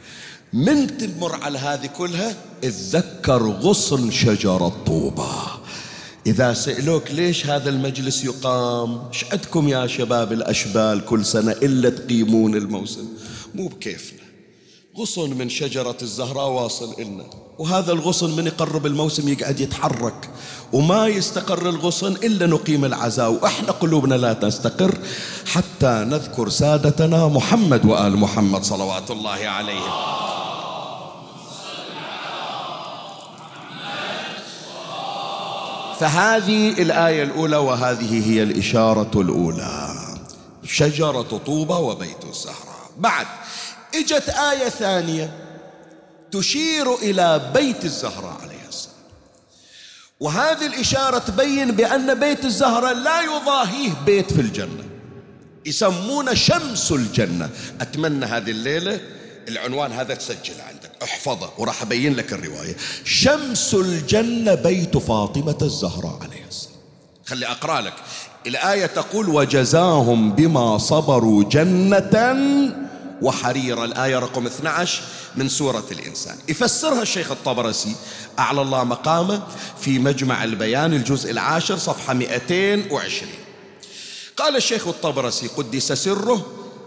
[0.55, 5.29] من تمر على هذه كلها؟ اتذكر غصن شجرة طوبة
[6.27, 12.55] إذا سألوك ليش هذا المجلس يقام إيش عندكم يا شباب الأشبال كل سنة إلا تقيمون
[12.55, 13.09] الموسم؟
[13.55, 14.19] مو بكيفنا.
[14.97, 17.25] غصن من شجرة الزهراء واصل إلنا
[17.59, 20.31] وهذا الغصن من يقرب الموسم يقعد يتحرك.
[20.73, 24.99] وما يستقر الغصن إلا نقيم العزاء وإحنا قلوبنا لا تستقر
[25.47, 29.93] حتى نذكر سادتنا محمد وآل محمد صلوات الله عليهم.
[36.01, 39.95] فهذه الآية الأولى وهذه هي الإشارة الأولى.
[40.65, 42.91] شجرة طوبى وبيت الزهراء.
[42.99, 43.27] بعد
[43.95, 45.31] إجت آية ثانية
[46.33, 48.54] تشير إلى بيت الزهراء عليه.
[50.25, 54.85] وهذه الإشارة تبين بأن بيت الزهراء لا يضاهيه بيت في الجنة.
[55.67, 57.51] يسمونه شمس الجنة.
[57.81, 59.01] أتمنى هذه الليلة
[59.49, 60.91] العنوان هذا تسجل عندك.
[61.03, 62.77] احفظه وراح أبين لك الرواية.
[63.05, 66.77] شمس الجنة بيت فاطمة الزهراء عليه السلام.
[67.27, 67.95] خلي أقرأ لك.
[68.47, 72.45] الآية تقول وجزاهم بما صبروا جنة
[73.25, 75.03] وحريرا الآية رقم 12
[75.37, 76.37] من سورة الإنسان.
[76.49, 77.95] يفسرها الشيخ الطبرسي.
[78.39, 79.43] أعلى الله مقامه
[79.81, 83.31] في مجمع البيان الجزء العاشر صفحة 220
[84.37, 86.47] قال الشيخ الطبرسي قدس سره.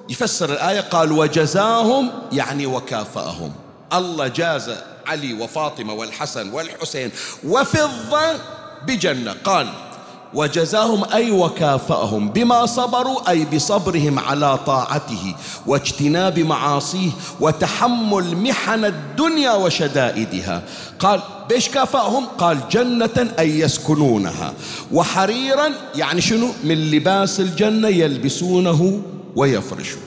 [0.10, 3.54] يفسر الآية قال وجزاهم يعني وكافأهم.
[3.93, 4.71] الله جاز
[5.06, 7.12] علي وفاطمة والحسن والحسين
[7.43, 8.39] وفضة
[8.88, 9.36] بجنة.
[9.43, 9.87] قال
[10.34, 15.36] وجزاهم أي وكافأهم بما صبروا أي بصبرهم على طاعته
[15.66, 20.63] واجتناب معاصيه وتحمل محن الدنيا وشدائدها.
[21.00, 24.54] قال بيش كافأهم؟ قال جنة أي يسكنونها.
[24.92, 29.02] وحريرا يعني شنو؟ من لباس الجنة يلبسونه
[29.36, 30.04] ويفرشونه.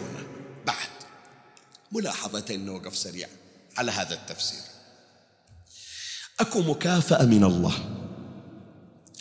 [0.67, 0.77] بعد
[1.93, 3.29] ملاحظتين نوقف سريع
[3.79, 4.61] على هذا التفسير.
[6.41, 7.73] أكو مكافأة من الله.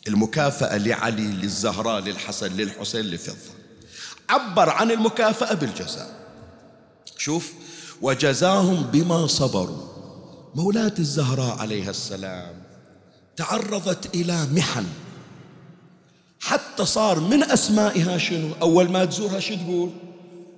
[0.10, 3.54] المكافأة لعلي للزهراء للحسن للحسين لفضة.
[4.30, 6.10] عبر عن المكافأة بالجزاء.
[7.18, 7.54] شوف
[8.02, 9.88] وجزاهم بما صبروا.
[10.56, 12.54] مولاة الزهراء عليها السلام
[13.38, 14.86] تعرضت إلى محن.
[16.40, 19.90] حتى صار من أسمائها شنو؟ أول ما تزورها شو تقول؟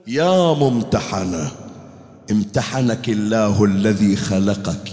[0.08, 1.52] يا ممتحنة
[2.32, 4.92] امتحنك الله الذي خلقك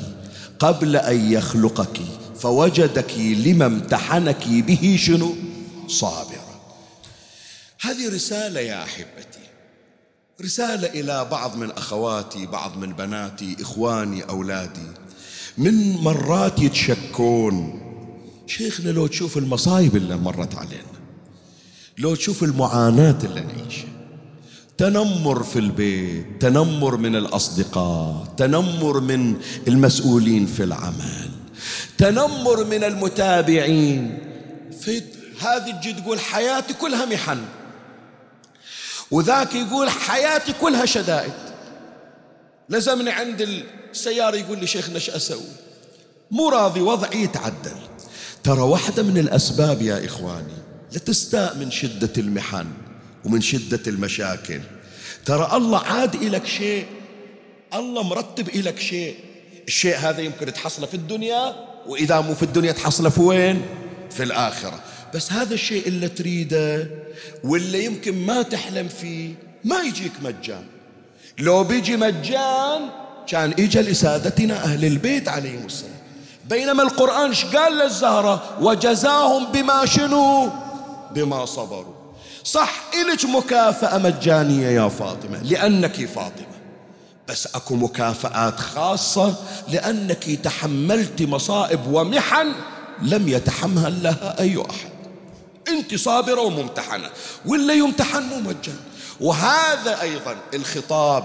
[0.59, 2.01] قبل أن يخلقك.
[2.41, 5.35] فوجدك لما امتحنك به شنو؟
[5.89, 6.49] صابرة
[7.81, 9.39] هذه رسالة يا أحبتي.
[10.45, 14.89] رسالة إلى بعض من أخواتي بعض من بناتي إخواني أولادي.
[15.59, 17.81] من مرات يتشكون
[18.47, 20.99] شيخنا لو تشوف المصايب اللي مرت علينا
[21.99, 23.89] لو تشوف المعاناة اللي نعيشها
[24.79, 29.37] تنمر في البيت تنمر من الأصدقاء تنمر من
[29.69, 31.31] المسؤولين في العمل
[31.99, 34.19] تنمر من المتابعين.
[34.81, 35.03] في
[35.41, 37.45] هذه تجي تقول حياتي كلها محن.
[39.11, 41.33] وذاك يقول حياتي كلها شدائد.
[42.69, 45.51] لزمني عند السيارة يقول لي شيخنا إيش أسوي.
[46.31, 47.77] مو راضي وضعي يتعدل.
[48.45, 50.59] ترى واحدة من الأسباب يا إخواني
[50.93, 52.67] لتستاء من شدة المحن
[53.25, 54.61] ومن شدة المشاكل.
[55.25, 56.87] ترى الله عاد إلك شيء
[57.75, 59.17] الله مرتب إلك شيء.
[59.69, 61.55] الشيء هذا يمكن تحصله في الدنيا
[61.87, 63.63] وإذا مو في الدنيا تحصله في وين؟
[64.11, 64.81] في الآخرة.
[65.15, 66.91] بس هذا الشيء اللي تريده
[67.45, 70.65] واللي يمكن ما تحلم فيه ما يجيك مجان.
[71.39, 72.81] لو بيجي مجان
[73.27, 75.93] كان اجى لسادتنا أهل البيت عليهم السلام.
[76.49, 80.51] بينما القرآن إيش قال للزهرة؟ وجزاهم بما شنو؟
[81.15, 81.95] بما صبروا.
[82.45, 86.58] صح إلك مكافأة مجانية يا فاطمة لأنك فاطمة.
[87.29, 89.35] بس أكو مكافآت خاصة
[89.69, 92.53] لأنك تحملت مصائب ومحن
[93.03, 94.91] لم يتحمل لها أي أحد.
[95.69, 97.11] أنت صابرة وممتحنة
[97.47, 98.75] ولا يمتحن ممجن
[99.21, 101.25] وهذا أيضا الخطاب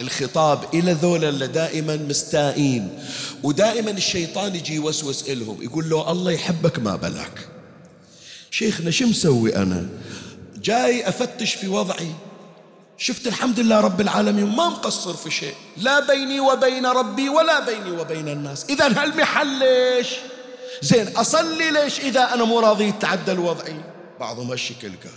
[0.00, 2.98] الخطاب إلى ذولا اللي دائما مستائين
[3.42, 7.48] ودائما الشيطان يجي يوسوس إلهم يقول له الله يحبك ما بلاك.
[8.50, 9.86] شيخنا شو مسوي أنا؟
[10.62, 12.12] جاي أفتش في وضعي.
[12.98, 15.54] شفت الحمد لله رب العالمين ما مقصر في شيء.
[15.76, 18.64] لا بيني وبين ربي ولا بيني وبين الناس.
[18.64, 20.08] إذا هالمحل ليش؟
[20.82, 23.80] زين أصلي ليش إذا أنا مو راضي يتعدل وضعي
[24.20, 25.12] بعضهم هالشكل قال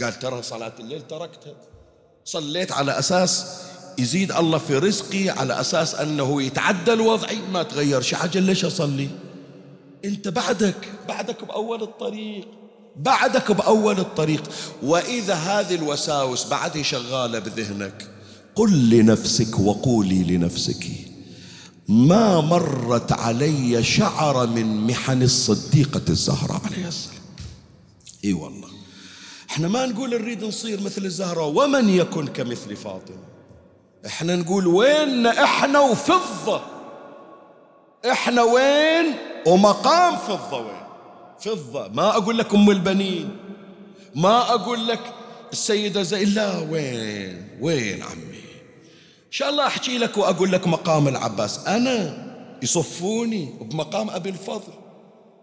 [0.00, 1.54] قال ترى صلاة الليل تركتها.
[2.24, 3.46] صليت على أساس
[3.98, 9.08] يزيد الله في رزقي على أساس أنه يتعدل وضعي ما تغير شي حاجة ليش أصلي؟
[10.04, 12.48] أنت بعدك بعدك بأول الطريق.
[12.96, 14.42] بعدك بأول الطريق.
[14.82, 18.08] وإذا هذه الوساوس بعدها شغالة بذهنك
[18.54, 20.86] قل لنفسك وقولي لنفسك
[21.88, 27.22] ما مرت علي شعر من محن الصديقة الزهراء عليه السلام.
[28.24, 28.68] إي والله.
[29.50, 33.24] إحنا ما نقول نريد نصير مثل الزهراء ومن يكن كمثل فاطمة؟
[34.06, 36.60] إحنا نقول وين إحنا وفضة؟
[38.10, 39.14] إحنا وين؟
[39.46, 40.83] ومقام فضة وين؟
[41.40, 41.88] فضة.
[41.88, 43.36] ما أقول لك أم البنين.
[44.14, 45.00] ما أقول لك
[45.52, 48.44] السيدة زينب لا وين؟ وين عمي؟
[49.26, 51.66] إن شاء الله أحكي لك وأقول لك مقام العباس.
[51.66, 52.24] أنا
[52.62, 54.72] يصفوني بمقام أبي الفضل.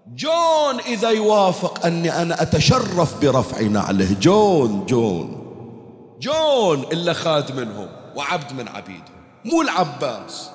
[0.07, 5.37] جون إذا يوافق أني أنا أتشرف برفع نعله جون جون.
[6.19, 9.11] جون إلا خد منهم وعبد من عبيده.
[9.45, 10.49] مو العباس.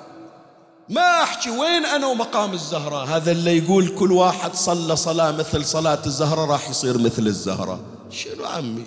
[0.89, 3.15] ما أحكي وين أنا ومقام الزهرة.
[3.15, 7.79] هذا اللي يقول كل واحد صلى صلاة مثل صلاة الزهرة راح يصير مثل الزهرة.
[8.11, 8.83] شنو عمي؟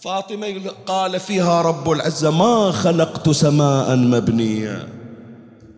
[0.00, 4.88] فاطمة قال فيها رب العزة ما خلقت سماء مبنية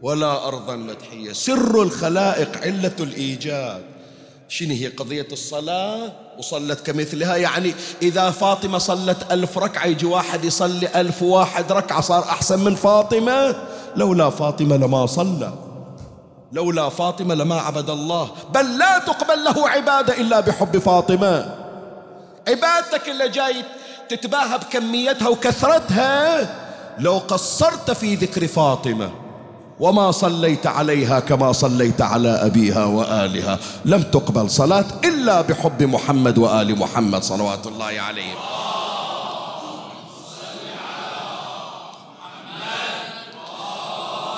[0.03, 1.33] ولا أرضا مدحية.
[1.33, 3.83] سر الخلائق علة الإيجاد.
[4.49, 7.37] شنو هي؟ قضية الصلاة؟ وصلت كمثلها.
[7.37, 12.75] يعني إذا فاطمة صلت ألف ركعة يجي واحد يصلي ألف واحد ركعة صار أحسن من
[12.75, 15.53] فاطمة؟ لولا فاطمة لما صلى.
[16.53, 18.29] لولا فاطمة لما عبد الله.
[18.55, 21.55] بل لا تقبل له عبادة إلا بحب فاطمة.
[22.49, 23.65] عبادتك اللي جاي
[24.09, 26.49] تتباهى بكميتها وكثرتها
[26.99, 29.11] لو قصرت في ذكر فاطمة.
[29.81, 33.59] وما صليت عليها كما صليت على أبيها وآلها.
[33.85, 38.37] لم تقبل صلاة إلا بحب محمد وآل محمد صلوات الله عليهم.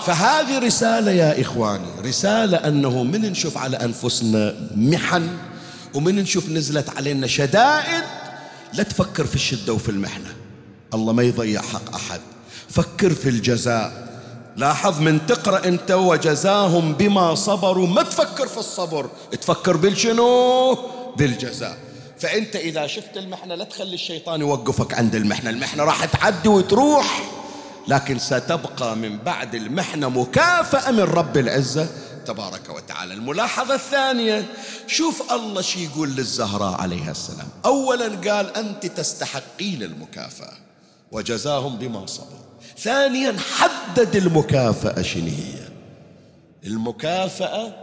[0.07, 5.29] فهذه رسالة يا إخواني رسالة أنه من نشوف على أنفسنا محن
[5.95, 8.05] ومن نشوف نزلت علينا شدائد
[8.73, 10.35] لا تفكر في الشدة وفي المحنة.
[10.95, 12.21] الله ما يضيع حق أحد.
[12.69, 14.07] فكر في الجزاء.
[14.57, 19.11] لاحظ من تقرأ أنت وجزاهم بما صبروا ما تفكر في الصبر.
[19.41, 20.79] تفكر بالشنو؟
[21.17, 21.77] بالجزاء.
[22.19, 25.51] فأنت إذا شفت المحنة لا تخلي الشيطان يوقفك عند المحنة.
[25.51, 27.23] المحنة راح تعدي وتروح.
[27.89, 31.89] لكن ستبقى من بعد المحنة مكافأة من رب العزة
[32.27, 33.15] تبارك وتعالى.
[33.15, 34.47] الملاحظة الثانية
[34.87, 37.49] شوف الله شي يقول للزهراء عليها السلام.
[37.65, 40.53] أولا قال أنت تستحقين المكافأة.
[41.13, 42.47] وجزاهم بما صبروا.
[42.79, 45.69] ثانيا حدد المكافأة شنو هي.
[46.67, 47.75] المكافأة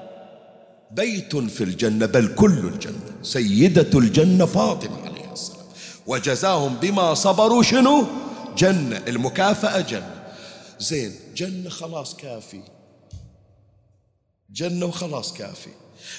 [0.91, 3.11] بيت في الجنة بل كل الجنة.
[3.23, 5.65] سيدة الجنة فاطمة عليها السلام.
[6.07, 8.07] وجزاهم بما صبروا شنو؟
[8.57, 10.23] جنة المكافأة جنة
[10.79, 12.61] زين جنة خلاص كافي.
[14.53, 15.69] جنة وخلاص كافي.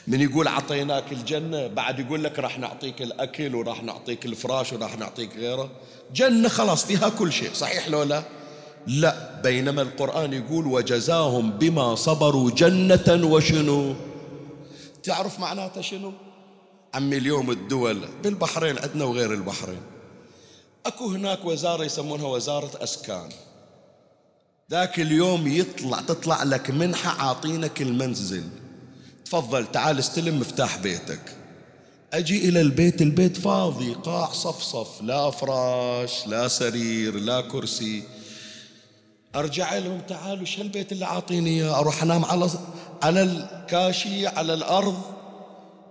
[0.07, 5.37] من يقول عطيناك الجنة بعد يقول لك راح نعطيك الأكل وراح نعطيك الفراش وراح نعطيك
[5.37, 5.71] غيره.
[6.15, 8.23] جنة خلاص فيها كل شيء صحيح لو لا؟
[8.87, 13.95] لا بينما القرآن يقول وجزاهم بما صبروا جنة وشنو؟
[15.03, 16.13] تعرف معناتها شنو؟
[16.95, 19.94] عمي اليوم الدول بالبحرين عندنا وغير البحرين.
[20.87, 23.29] اكو هناك وزارة يسمونها وزارة أسكان.
[24.71, 28.45] ذاك اليوم يطلع تطلع لك منحة عاطينك المنزل.
[29.25, 31.21] تفضل تعال استلم مفتاح بيتك.
[32.13, 38.03] أجي إلى البيت البيت فاضي قاع صفصف لا فراش لا سرير لا كرسي.
[39.35, 42.51] أرجع لهم تعالوا شو البيت اللي عاطيني إياه؟ أروح أنام على
[43.03, 45.03] على الكاشي على الأرض.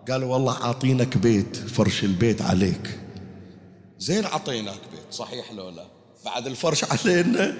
[0.10, 3.00] قالوا والله عاطينك بيت فرش البيت عليك.
[4.00, 5.86] زين عطيناك بيت صحيح لو لا؟
[6.26, 7.58] بعد الفرش علينا.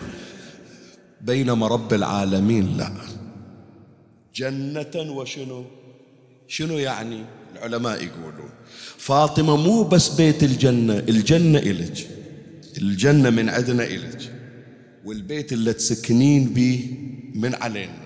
[1.22, 2.92] بينما رب العالمين لا.
[4.36, 5.66] جنة وشنو؟
[6.48, 7.26] شنو يعني؟
[7.56, 8.50] العلماء يقولون.
[8.98, 12.08] فاطمة مو بس بيت الجنة الجنة إلك
[12.78, 14.34] الجنة من عندنا إلك
[15.06, 16.98] والبيت اللي تسكنين به
[17.36, 18.04] من علينا.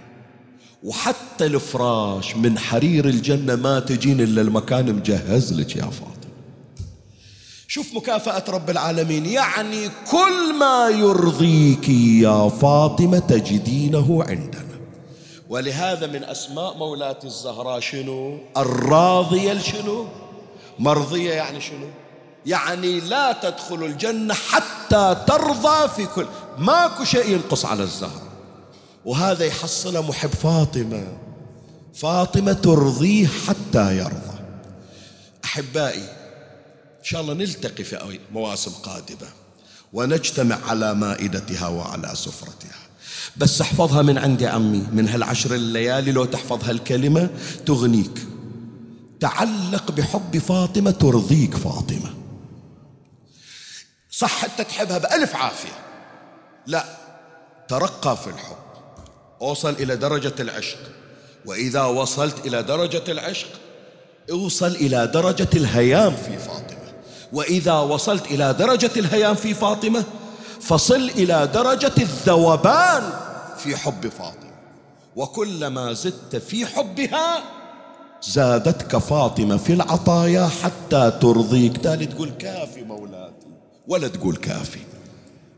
[0.83, 6.16] وحتى الفراش من حرير الجنة ما تجين إلا المكان مجهز لك يا فاطمة.
[7.67, 9.25] شوف مكافأة رب العالمين.
[9.25, 14.77] يعني كل ما يرضيك يا فاطمة تجدينه عندنا.
[15.49, 20.05] ولهذا من أسماء مولاة الزهراء شنو؟ الراضية لشنو؟
[20.79, 21.87] مرضية يعني شنو؟
[22.45, 26.25] يعني لا تدخل الجنة حتى ترضى في كل.
[26.57, 28.27] ماكو شيء ينقص على الزهرة
[29.05, 31.03] وهذا يحصل محب فاطمة.
[31.93, 34.37] فاطمة ترضيه حتى يرضى.
[35.45, 36.16] أحبائي
[37.07, 39.27] شاء الله نلتقي في مواسم قادمة
[39.93, 42.77] ونجتمع على مائدتها وعلى سفرتها
[43.37, 47.29] بس احفظها من عندي عمي من هالعشر الليالي لو تحفظ هالكلمة
[47.65, 48.27] تغنيك.
[49.19, 52.13] تعلق بحب فاطمة ترضيك فاطمة.
[54.11, 55.79] صح أنت تحبها بألف عافية.
[56.67, 56.85] لا
[57.67, 58.57] ترقى في الحب.
[59.41, 60.79] أوصل إلى درجة العشق.
[61.45, 63.49] وإذا وصلت إلى درجة العشق
[64.31, 66.66] أوصل إلى درجة الهيام في فاطمة.
[67.33, 70.03] وإذا وصلت إلى درجة الهيام في فاطمة
[70.61, 73.13] فصل إلى درجة الذوبان
[73.57, 74.51] في حب فاطمة.
[75.15, 77.43] وكلما زدت في حبها
[78.21, 81.77] زادتك فاطمة في العطايا حتى ترضيك.
[81.77, 83.47] تالي تقول كافي مولاتي
[83.87, 84.79] ولا تقول كافي.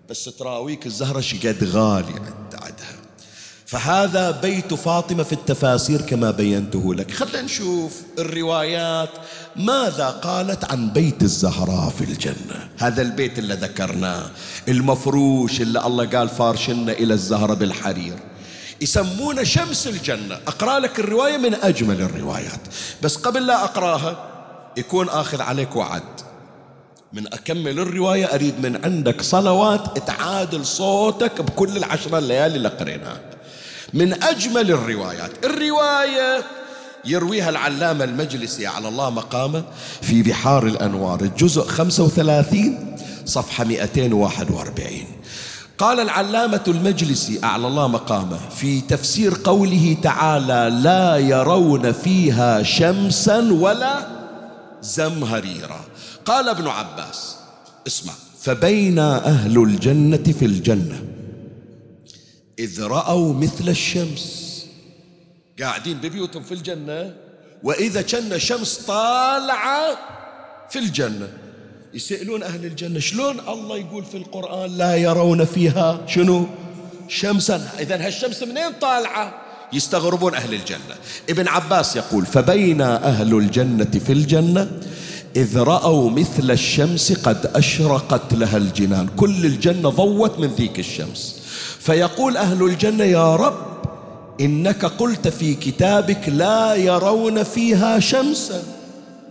[0.09, 2.13] بس تراويك الزهرة شقد غالي
[2.53, 2.98] عدها.
[3.69, 7.11] فهذا بيت فاطمة في التفاسير كما بينته لك.
[7.11, 9.09] خلينا نشوف الروايات.
[9.55, 14.29] ماذا قالت عن بيت الزهراء في الجنة؟ هذا البيت اللي ذكرناه
[14.67, 18.13] المفروش اللي الله قال فارشنا إلى الزهرة بالحرير.
[18.81, 20.35] يسمونه شمس الجنة.
[20.47, 22.61] أقرأ لك الرواية من أجمل الروايات.
[23.03, 24.25] بس قبل لا أقرأها
[24.77, 26.03] يكون آخذ عليك وعد.
[27.13, 33.38] من أكمل الرواية أريد من عندك صلوات تعادل صوتك بكل العشرة الليالي اللي قريناها.
[33.93, 35.45] من أجمل الروايات.
[35.45, 36.43] الرواية
[37.05, 39.63] يرويها العلامة المجلسي على الله مقامه
[40.01, 44.89] في بحار الأنوار الجزء 35 صفحة 241
[45.77, 54.07] قال العلامة المجلسي أعلى الله مقامه في تفسير قوله تعالى لا يرون فيها شمسا ولا
[54.81, 55.79] زمهريرا
[56.25, 57.35] قال ابن عباس
[57.87, 61.01] اسمع فبين أهل الجنة في الجنة
[62.59, 64.49] إذ رأوا مثل الشمس.
[65.59, 67.13] قاعدين ببيوتهم في الجنة
[67.63, 69.97] وإذا كان شمس طالعة
[70.69, 71.27] في الجنة.
[71.93, 76.45] يسألون أهل الجنة شلون الله يقول في القرآن لا يرون فيها شنو؟
[77.07, 77.69] شمسا.
[77.79, 79.41] إذا هالشمس منين طالعة؟
[79.73, 80.95] يستغربون أهل الجنة.
[81.29, 84.81] ابن عباس يقول فبين أهل الجنة في الجنة
[85.35, 89.07] إذ رأوا مثل الشمس قد أشرقت لها الجنان.
[89.07, 91.38] كل الجنة ضوت من ذيك الشمس.
[91.79, 93.57] فيقول أهل الجنة يا رب
[94.41, 98.63] إنك قلت في كتابك لا يرون فيها شمسا.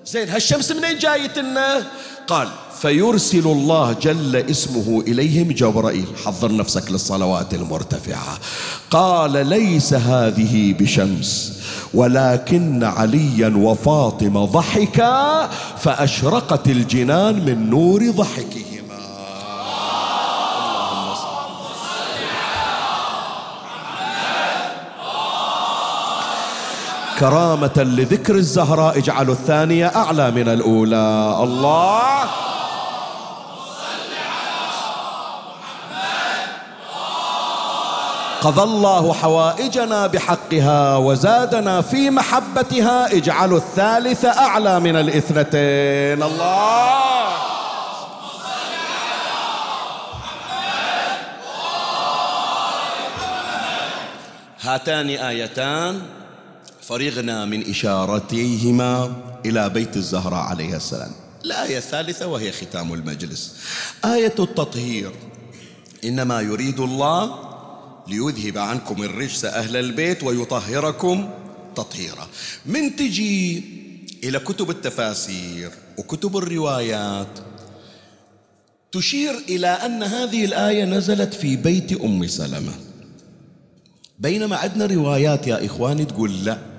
[0.06, 1.82] زين هالشمس منين جايتنا
[2.26, 2.48] قال
[2.80, 6.06] فيرسل الله جل اسمه إليهم جبرائيل.
[6.24, 8.38] حضر نفسك للصلوات المرتفعة.
[8.90, 11.58] قال ليس هذه بشمس
[11.94, 18.77] ولكن عليا وفاطمة ضحكا فأشرقت الجنان من نور ضحكه
[27.18, 31.38] كرامة لذكر الزهراء اجعلوا الثانية أعلى من الأولى.
[31.42, 32.24] الله.
[38.42, 46.22] قضى الله حوائجنا بحقها وزادنا في محبتها اجعلوا الثالثة أعلى من الاثنتين.
[46.22, 46.98] الله.
[54.62, 56.17] هاتان آيتان.
[56.88, 59.16] فرغنا من إشارتيهما
[59.46, 61.10] إلى بيت الزهراء عليه السلام.
[61.44, 63.54] الآية الثالثة وهي ختام المجلس.
[64.04, 65.12] آية التطهير.
[66.04, 67.34] إنما يريد الله
[68.08, 71.30] ليذهب عنكم الرجس أهل البيت ويطهركم
[71.76, 72.28] تطهيرا.
[72.66, 73.64] من تجي
[74.24, 77.38] إلى كتب التفاسير وكتب الروايات
[78.92, 82.72] تشير إلى أن هذه الآية نزلت في بيت أم سلمة.
[84.18, 86.77] بينما عندنا روايات يا إخواني تقول لا.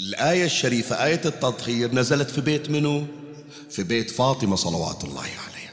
[0.00, 3.04] الآية الشريفة آية التطهير نزلت في بيت منو؟
[3.70, 5.70] في بيت فاطمة صلوات الله عليها.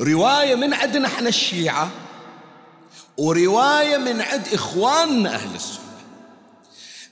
[0.00, 1.90] رواية من عندنا إحنا الشيعة
[3.16, 5.82] ورواية من عند إخواننا أهل السنة.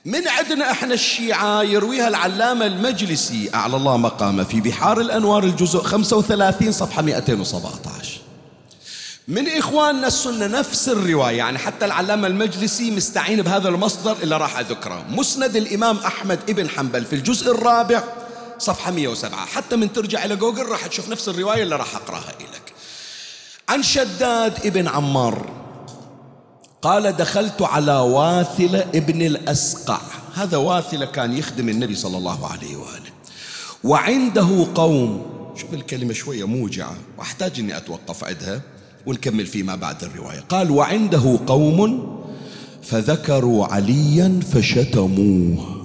[0.05, 6.71] من عندنا إحنا الشيعة يرويها العلامة المجلسي أعلى الله مقامه في بحار الأنوار الجزء 35
[6.71, 8.00] صفحة 217
[9.27, 15.05] من إخواننا السنة نفس الرواية يعني حتى العلامة المجلسي مستعين بهذا المصدر اللي راح أذكره.
[15.09, 18.03] مسند الإمام أحمد ابن حنبل في الجزء الرابع
[18.59, 22.73] صفحة 107 حتى من ترجع إلى جوجل راح تشوف نفس الرواية اللي راح أقرأها لك
[23.69, 25.49] عن شداد ابن عمار
[26.81, 30.01] قال دخلت على واثلة ابن الأسقع.
[30.35, 33.11] هذا واثلة كان يخدم النبي صلى الله عليه وآله.
[33.83, 35.31] وعنده قوم.
[35.55, 38.61] شوف الكلمة شوية موجعة وأحتاج أني أتوقف عندها
[39.05, 40.39] ونكمل فيما بعد الرواية.
[40.39, 42.11] قال وعنده قوم
[42.83, 45.81] فذكروا عليا فشتموه.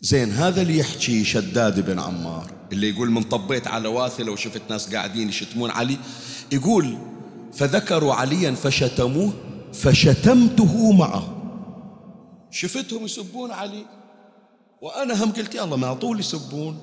[0.00, 4.94] زين هذا اللي يحكي شداد بن عمار اللي يقول من طبيت على واثلة وشفت ناس
[4.94, 5.96] قاعدين يشتمون علي
[6.52, 6.96] يقول
[7.52, 9.32] فذكروا عليا فشتموه
[9.72, 11.34] فشتمته معه.
[12.50, 13.84] شفتهم يسبون علي؟
[14.82, 16.78] وأنا هم قلت يا الله ما طول يسبون.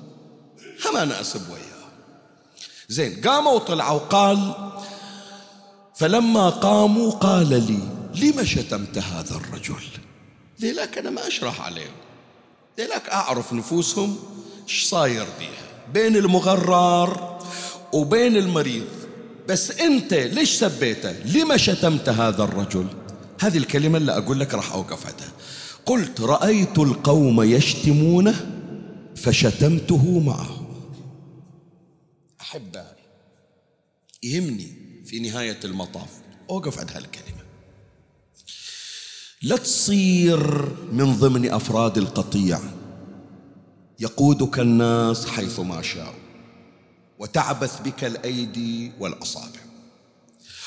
[0.86, 1.65] هم أنا أسب وياه
[2.88, 4.52] زين قاموا وطلعوا قال
[5.96, 7.78] فلما قاموا قال لي
[8.22, 9.82] لما شتمت هذا الرجل؟
[10.60, 11.94] ذيلاك أنا ما أشرح عليهم
[12.78, 14.16] ذيلاك أعرف نفوسهم؟
[14.68, 17.38] إيش صاير بيها؟ بين المغرر
[17.92, 18.86] وبين المريض.
[19.48, 22.86] بس أنت ليش سبيته؟ لما شتمت هذا الرجل؟
[23.40, 25.28] هذه الكلمة اللي أقول لك راح أوقف عندها
[25.86, 28.34] قلت رأيت القوم يشتمونه
[29.16, 30.55] فشتمته معه.
[32.46, 33.04] أحبائي
[34.22, 34.72] يهمني
[35.06, 36.10] في نهاية المطاف.
[36.50, 37.42] أوقف عند هالكلمة.
[39.42, 42.60] لا تصير من ضمن أفراد القطيع.
[44.00, 46.18] يقودك الناس حيث ما شاءوا
[47.18, 49.60] وتعبث بك الأيدي والأصابع.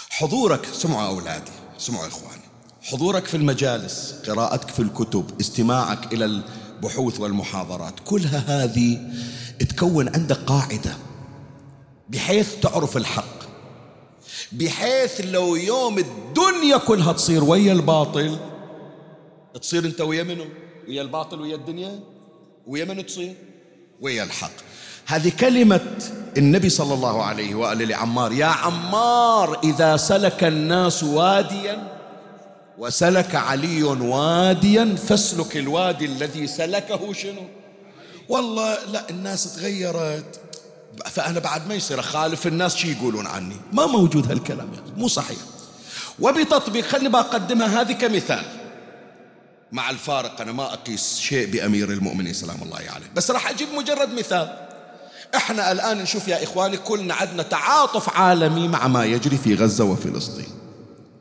[0.09, 2.43] حضورك سمعوا أولادي سمعوا إخواني.
[2.81, 7.93] حضورك في المجالس قراءتك في الكتب استماعك إلى البحوث والمحاضرات.
[8.05, 9.13] كلها هذه
[9.59, 11.08] تكون عندك قاعدة.
[12.09, 13.39] بحيث تعرف الحق
[14.51, 18.37] بحيث لو يوم الدنيا كلها تصير ويا الباطل
[19.61, 20.45] تصير انت ويا منو؟
[20.87, 21.99] ويا الباطل ويا الدنيا؟
[22.67, 23.35] ويا من تصير؟
[24.01, 24.51] ويا الحق.
[25.05, 25.97] هذه كلمة
[26.37, 28.31] النبي صلى الله عليه وآله لعمار.
[28.31, 31.99] يا عمار إذا سلك الناس واديا
[32.77, 37.41] وسلك علي واديا فاسلك الوادي الذي سلكه شنو؟
[38.29, 40.48] والله لا الناس تغيرت.
[41.05, 45.37] فأنا بعد ما يصير أخالف الناس شي يقولون عني؟ ما موجود هالكلام مو صحيح.
[46.19, 48.45] وبتطبيق خلني بقدمها هذه كمثال.
[49.71, 53.11] مع الفارق أنا ما أقيس شيء بأمير المؤمنين سلام الله عليه.
[53.15, 54.67] بس راح أجيب مجرد مثال.
[55.35, 60.49] إحنا الآن نشوف يا إخواني كلنا عندنا تعاطف عالمي مع ما يجري في غزة وفلسطين.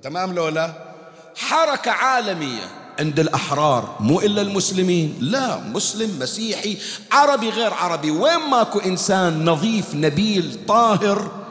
[0.02, 0.94] تمام لولا
[1.36, 2.77] حركة عالمية.
[2.98, 5.18] عند الأحرار مو إلا المسلمين.
[5.20, 6.76] لا مسلم مسيحي
[7.12, 8.10] عربي غير عربي.
[8.10, 11.46] وين ماكو إنسان نظيف نبيل طاهر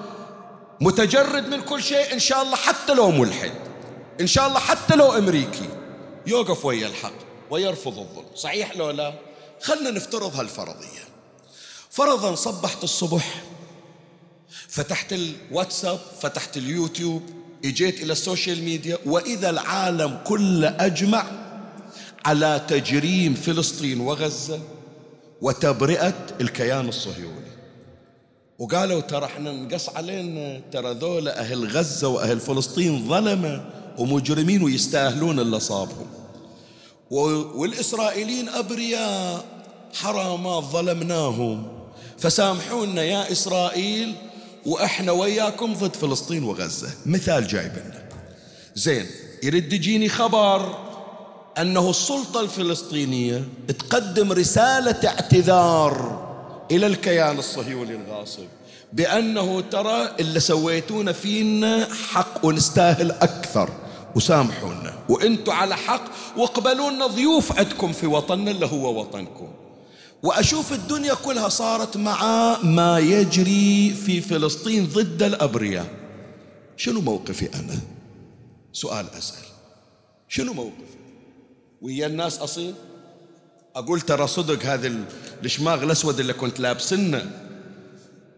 [0.81, 3.51] متجرد من كل شيء؟ إن شاء الله حتى لو ملحد.
[4.21, 5.69] إن شاء الله حتى لو أمريكي.
[6.27, 7.13] يوقف ويا الحق
[7.49, 8.35] ويرفض الظلم.
[8.35, 9.13] صحيح لو لا؟
[9.61, 11.07] خلنا نفترض هالفرضية.
[11.91, 13.43] فرضا صبحت الصبح
[14.67, 21.25] فتحت الواتساب فتحت اليوتيوب اجيت إلى السوشيال ميديا وإذا العالم كله أجمع
[22.25, 24.59] على تجريم فلسطين وغزة
[25.41, 27.47] وتبرئة الكيان الصهيوني.
[28.59, 33.65] وقالوا ترى إحنا نقص علينا ترى ذولا أهل غزة وأهل فلسطين ظلمة
[33.97, 36.07] ومجرمين ويستاهلون اللي صابهم.
[37.55, 39.45] والإسرائيليين أبرياء
[39.93, 41.67] حرامات ظلمناهم.
[42.17, 44.15] فسامحونا يا إسرائيل
[44.67, 46.89] وإحنا وياكم ضد فلسطين وغزة.
[47.05, 48.09] مثال جايبنا.
[48.75, 49.05] زين
[49.43, 50.75] يرد يجيني خبر
[51.57, 56.27] أنه السلطة الفلسطينية تقدم رسالة اعتذار
[56.71, 58.45] إلى الكيان الصهيوني الغاصب
[58.93, 63.69] بأنه ترى اللي سويتونا فينا حق ونستاهل أكثر.
[64.15, 64.93] وسامحونا.
[65.09, 66.03] وأنتم على حق
[66.37, 69.47] واقبلونا ضيوف عندكم في وطننا اللي هو وطنكم.
[70.23, 75.85] وأشوف الدنيا كلها صارت مع ما يجري في فلسطين ضد الأبرياء.
[76.77, 77.79] شنو موقفي أنا؟
[78.73, 79.45] سؤال أسأل.
[80.27, 80.97] شنو موقفي؟
[81.81, 82.73] ويا الناس أصيل؟
[83.75, 84.91] أقول ترى صدق هذا
[85.45, 87.31] الشماغ الأسود اللي كنت لابسنه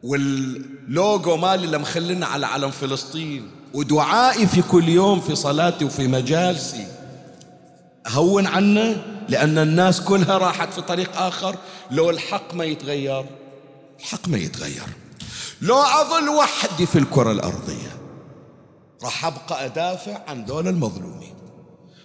[0.04, 3.52] واللوجو مالي اللي مخلينا على علم فلسطين.
[3.74, 6.88] ودعائي في كل يوم في صلاتي وفي مجالسي.
[8.10, 11.56] هون عنه لأن الناس كلها راحت في طريق آخر.
[11.92, 13.26] لو الحق ما يتغير
[14.00, 14.88] الحق ما يتغير.
[15.62, 17.98] لو أظل وحدي في الكرة الأرضية.
[19.04, 21.34] راح أبقى أدافع عن دول المظلومين.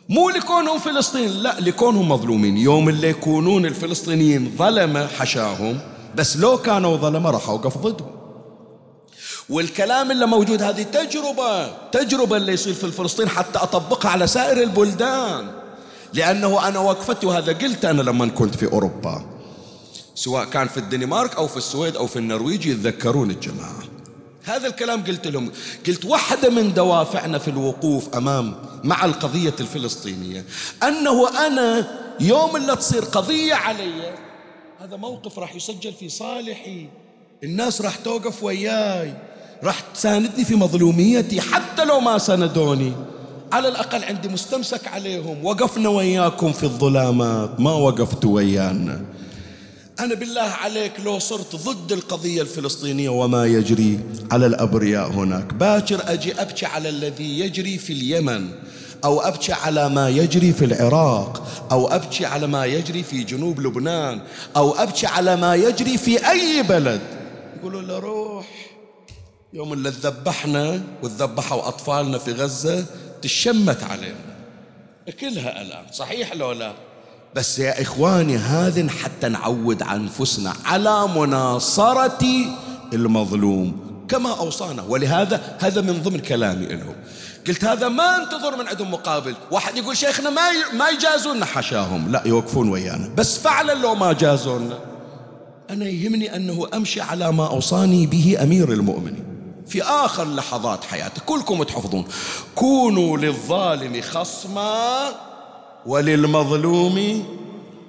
[0.09, 2.57] مو لكونهم فلسطين لا لكونهم مظلومين.
[2.57, 5.81] يوم اللي يكونون الفلسطينيين ظلمة حشاهم
[6.15, 8.11] بس لو كانوا ظلمة راح أوقف ضدهم.
[9.49, 15.64] والكلام اللي موجود هذه تجربة تجربة اللي يصير في فلسطين حتى أطبقها على سائر البلدان.
[16.15, 19.25] لأنه أنا وقفتي وهذا قلت أنا لما كنت في أوروبا.
[20.15, 23.83] سواء كان في الدنمارك أو في السويد أو في النرويج يتذكرون الجماعة.
[24.45, 25.53] هذا الكلام قلت لهم.
[25.87, 28.55] قلت واحدة من دوافعنا في الوقوف أمام
[28.85, 30.45] مع القضية الفلسطينية
[30.83, 31.87] أنه أنا
[32.21, 34.15] يوم اللي تصير قضية علي
[34.81, 36.89] هذا موقف راح يسجل في صالحي.
[37.45, 39.15] الناس راح توقف وياي.
[39.63, 42.93] راح تساندني في مظلوميتي حتى لو ما سندوني
[43.55, 45.45] على الأقل عندي مستمسك عليهم.
[45.45, 47.61] وقفنا وياكم في الظلامات.
[47.61, 49.05] ما وقفتوا ويانا.
[50.01, 54.01] أنا بالله عليك لو صرت ضد القضية الفلسطينية وما يجري
[54.33, 55.55] على الأبرياء هناك.
[55.55, 58.49] باكر أجي أبكي على الذي يجري في اليمن
[59.05, 64.21] أو أبكي على ما يجري في العراق أو أبكي على ما يجري في جنوب لبنان
[64.57, 67.01] أو أبكي على ما يجري في أي بلد.
[67.59, 68.47] يقولوا له روح.
[69.53, 72.85] يوم اللي ذبحنا وذبحوا أطفالنا في غزة
[73.25, 74.35] تشمت علينا.
[75.21, 76.73] كلها الآن صحيح لو لا؟
[77.35, 82.25] بس يا إخواني هذا حتى نعود أنفسنا على مناصرة
[82.93, 83.77] المظلوم
[84.09, 84.83] كما أوصانا.
[84.83, 86.95] ولهذا هذا من ضمن كلامي لهم
[87.47, 89.35] قلت هذا ما انتظر من عندهم مقابل.
[89.51, 92.13] واحد يقول شيخنا ما ما يجازونا حشاهم.
[92.13, 93.09] لا يوقفون ويانا.
[93.17, 94.79] بس فعلا لو ما جازونا
[95.71, 99.34] أنا يهمني أنه أمشي على ما أوصاني به أمير المؤمنين.
[99.69, 102.05] في آخر لحظات حياته كلكم تحفظون.
[102.55, 105.09] كونوا للظالم خصما
[105.87, 107.25] وللمظلوم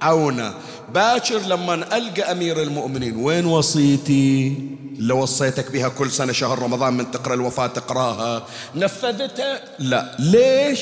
[0.02, 0.54] عونا.
[0.94, 4.58] باكر لما ألقى أمير المؤمنين وين وصيتي؟
[5.00, 8.46] اللي وصيتك بها كل سنة شهر رمضان من تقرأ الوفاة تقراها.
[8.76, 10.16] نفذتها؟ لا.
[10.20, 10.80] ليش؟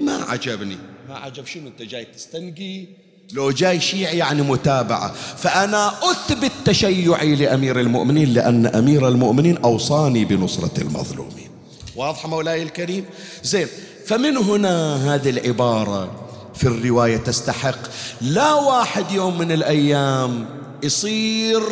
[0.00, 0.78] ما عجبني.
[1.08, 1.46] ما عجب.
[1.46, 2.86] شنو؟ انت جاي تستنقي؟
[3.32, 5.12] لو جاي شيعي يعني متابعة.
[5.36, 11.50] فأنا أثبت تشيعي لأمير المؤمنين لأن أمير المؤمنين أوصاني بنصرة المظلومين.
[11.96, 13.04] واضحة مولاي الكريم؟
[13.42, 13.66] زين
[14.06, 16.10] فمن هنا هذه العبارة
[16.54, 17.78] في الرواية تستحق.
[18.20, 20.46] لا واحد يوم من الأيام
[20.82, 21.62] يصير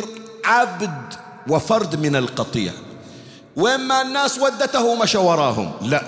[0.45, 1.13] عبد
[1.47, 2.71] وفرد من القطيع.
[3.55, 5.71] وين ما الناس ودته مشى وراهم.
[5.81, 6.03] لا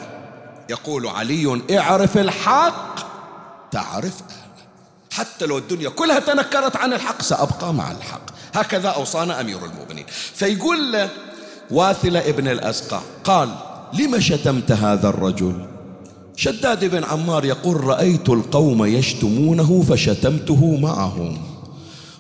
[0.69, 2.95] يقول علي اعرف الحق
[3.71, 4.13] تعرف
[5.11, 8.21] حتى لو الدنيا كلها تنكرت عن الحق سأبقى مع الحق.
[8.53, 10.05] هكذا أوصانا أمير المؤمنين.
[10.33, 11.09] فيقول له
[11.71, 13.49] واثلة ابن الأسقع قال
[13.93, 15.65] لم شتمت هذا الرجل؟
[16.35, 21.41] شداد بن عمار يقول رأيت القوم يشتمونه فشتمته معهم.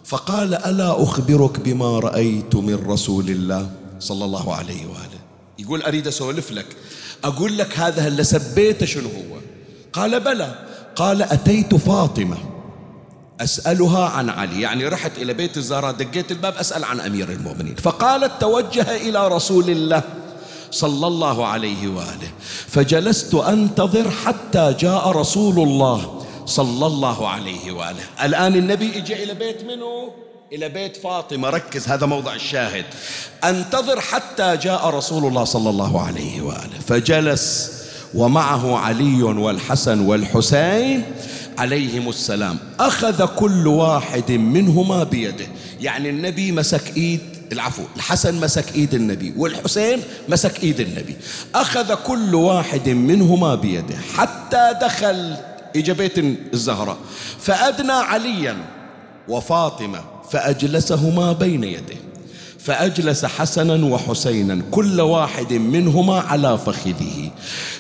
[0.05, 3.69] فقال ألا أخبرك بما رأيت من رسول الله
[3.99, 5.19] صلى الله عليه وآله؟
[5.59, 6.65] يقول أريد أسولف لك.
[7.23, 9.37] أقول لك هذا اللي سبيته شنو هو؟
[9.93, 10.55] قال بلى.
[10.95, 12.37] قال أتيت فاطمة.
[13.39, 14.61] أسألها عن علي.
[14.61, 17.75] يعني رحت إلى بيت الزهراء دقيت الباب أسأل عن أمير المؤمنين.
[17.75, 20.03] فقالت توجه إلى رسول الله
[20.71, 22.31] صلى الله عليه وآله.
[22.67, 28.03] فجلست أنتظر حتى جاء رسول الله صلى الله عليه وآله.
[28.23, 30.11] الآن النبي إجى إلى بيت منه
[30.53, 31.49] إلى بيت فاطمة.
[31.49, 32.85] ركز هذا موضع الشاهد.
[33.43, 36.79] أنتظر حتى جاء رسول الله صلى الله عليه وآله.
[36.87, 37.71] فجلس
[38.13, 41.03] ومعه علي والحسن والحسين
[41.59, 42.57] عليهم السلام.
[42.79, 45.47] أخذ كل واحد منهما بيده.
[45.81, 47.19] يعني النبي مسك إيد
[47.51, 49.99] العفو الحسن مسك إيد النبي والحسين
[50.29, 51.15] مسك إيد النبي.
[51.55, 53.95] أخذ كل واحد منهما بيده.
[54.15, 55.35] حتى دخل
[55.75, 56.17] إجا بيت
[56.53, 56.97] الزهراء.
[57.39, 58.57] فأدنى عليا
[59.27, 60.01] وفاطمة
[60.31, 62.08] فأجلسهما بين يديه.
[62.59, 67.29] فأجلس حسنا وحسينا كل واحد منهما على فخذه.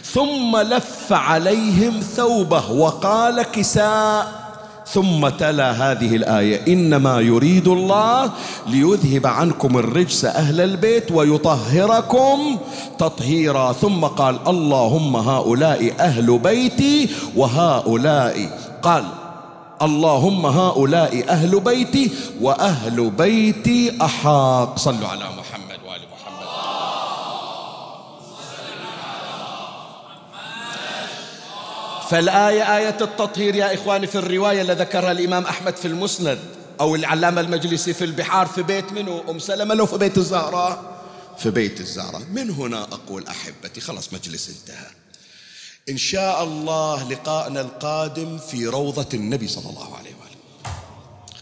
[0.03, 4.49] ثم لف عليهم ثوبه وقال كساء.
[4.93, 8.31] ثم تلا هذه الآية إنما يريد الله
[8.67, 12.57] ليذهب عنكم الرجس أهل البيت ويطهركم
[12.97, 13.73] تطهيرا.
[13.73, 18.49] ثم قال اللهم هؤلاء أهل بيتي وهؤلاء.
[18.81, 19.03] قال
[19.81, 22.11] اللهم هؤلاء أهل بيتي
[22.41, 24.77] وأهل بيتي أحاق.
[24.77, 26.47] صلوا على محمد وآل محمد.
[32.09, 36.39] فالآية آية التطهير يا إخواني في الرواية اللي ذكرها الإمام أحمد في المسند
[36.81, 40.83] أو العلامة المجلسي في البحار في بيت منه أم سلمة لو في بيت الزهراء.
[41.37, 42.21] في بيت الزهراء.
[42.33, 44.98] من هنا أقول أحبتي خلاص مجلس انتهى.
[45.89, 50.73] إن شاء الله لقاءنا القادم في روضة النبي صلى الله عليه وآله.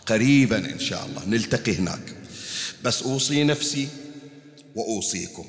[0.07, 2.15] قريبا إن شاء الله نلتقي هناك.
[2.83, 3.87] بس أوصي نفسي
[4.75, 5.45] وأوصيكم.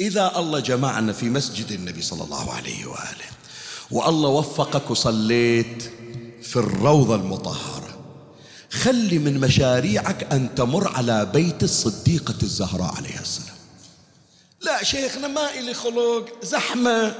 [0.00, 3.28] إذا الله جمعنا في مسجد النبي صلى الله عليه وآله
[3.90, 5.82] والله وفقك وصليت
[6.42, 7.98] في الروضة المطهرة
[8.70, 13.56] خلي من مشاريعك أن تمر على بيت الصديقة الزهراء عليها السلام.
[14.60, 17.14] لا شيخنا ما إلي خلق زحمة.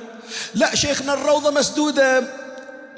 [0.54, 2.24] لا شيخنا الروضة مسدودة.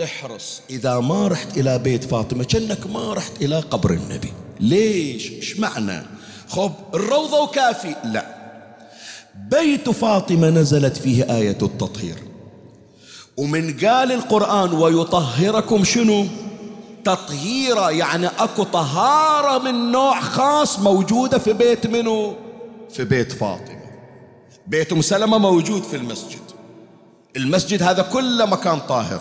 [0.05, 0.61] احرص.
[0.71, 4.33] إذا ما رحت إلى بيت فاطمة كأنك ما رحت إلى قبر النبي.
[4.61, 6.03] ليش؟ إيش معنى؟
[6.49, 7.95] خب الروضة وكافي.
[8.05, 8.37] لا.
[9.51, 12.17] بيت فاطمة نزلت فيه آية التطهير.
[13.37, 16.27] ومن قال القرآن ويطهركم شنو؟
[17.05, 22.35] تطهيرا يعني أكو طهارة من نوع خاص موجودة في بيت منو؟
[22.91, 23.87] في بيت فاطمة.
[24.67, 26.46] بيت أم سلمة موجود في المسجد.
[27.37, 29.21] المسجد هذا كله مكان طاهر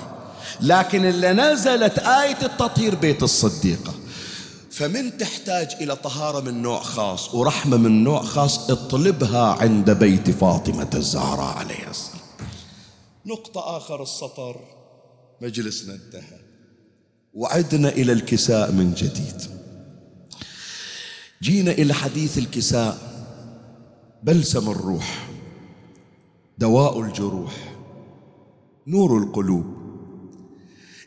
[0.61, 3.93] لكن اللي نزلت آية التطهير بيت الصديقة.
[4.71, 10.89] فمن تحتاج إلى طهارة من نوع خاص ورحمة من نوع خاص اطلبها عند بيت فاطمة
[10.93, 12.21] الزهراء عليها السلام.
[13.25, 14.59] نقطة آخر السطر
[15.41, 16.39] مجلسنا انتهى.
[17.33, 19.41] وعدنا إلى الكساء من جديد.
[21.41, 22.97] جينا إلى حديث الكساء
[24.23, 25.27] بلسم الروح
[26.57, 27.74] دواء الجروح.
[28.87, 29.65] نور القلوب.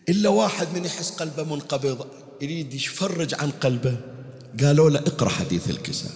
[0.08, 2.06] إلا واحد من يحس قلبه منقبض
[2.42, 3.96] يريد يفرج عن قلبه.
[4.62, 6.12] قالوا له اقرأ حديث الكساء.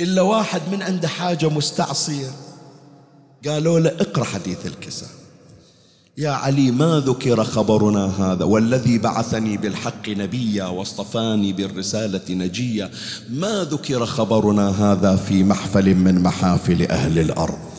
[0.00, 2.30] إلا واحد من عنده حاجة مستعصية
[3.46, 5.08] قالوا له اقرأ حديث الكساء.
[6.18, 12.90] يا علي ما ذكر خبرنا هذا؟ والذي بعثني بالحق نبيا واصطفاني بالرسالة نجيا.
[13.30, 17.77] ما ذكر خبرنا هذا في محفل من محافل أهل الأرض؟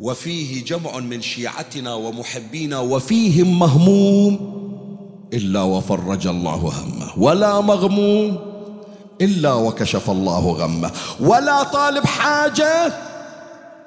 [0.00, 4.56] وفيه جمع من شيعتنا ومحبينا وفيهم مهموم
[5.32, 7.18] إلا وفرج الله همه.
[7.18, 8.38] ولا مغموم
[9.20, 10.90] إلا وكشف الله غمه.
[11.20, 12.92] ولا طالب حاجة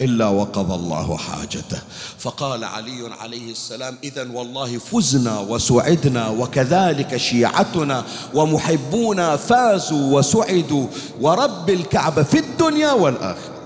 [0.02, 1.82] إلا وقضى الله حاجته.
[2.18, 8.04] فقال علي عليه السلام إذا والله فزنا وسعدنا وكذلك شيعتنا
[8.34, 10.88] ومحبونا فازوا وسعدوا
[11.22, 13.59] ورب الكعبة في الدنيا والآخرة.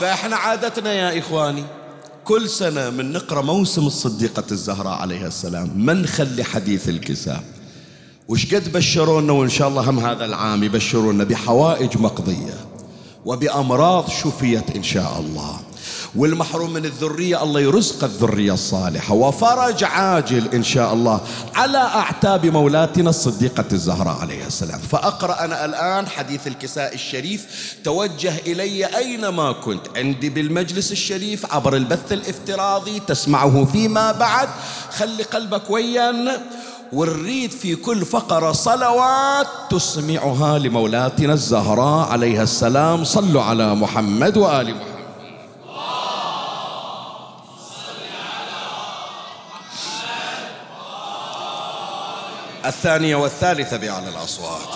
[0.00, 1.64] فاحنا عادتنا يا إخواني
[2.24, 5.70] كل سنة من نقرأ موسم الصديقة الزهراء عليها السلام.
[5.76, 7.42] ما نخلي حديث الكساء؟
[8.28, 12.54] وش قد بشرونا وإن شاء الله هم هذا العام يبشرونا بحوائج مقضية
[13.24, 15.60] وبأمراض شفيت إن شاء الله.
[16.18, 19.14] والمحروم من الذرية الله يرزق الذرية الصالحة.
[19.14, 21.20] وفرج عاجل إن شاء الله
[21.54, 24.80] على أعتاب مولاتنا الصديقة الزهراء عليها السلام.
[24.80, 27.46] فأقرأ أنا الآن حديث الكساء الشريف.
[27.84, 29.80] توجه إلي أينما كنت.
[29.96, 34.48] عندي بالمجلس الشريف عبر البث الافتراضي تسمعه فيما بعد.
[34.90, 36.40] خلي قلبك ويانا.
[36.92, 43.04] ونريد في كل فقرة صلوات تسمعها لمولاتنا الزهراء عليها السلام.
[43.04, 44.97] صلوا على محمد وآل محمد.
[52.68, 54.68] الثانية والثالثة بأعلى الأصوات.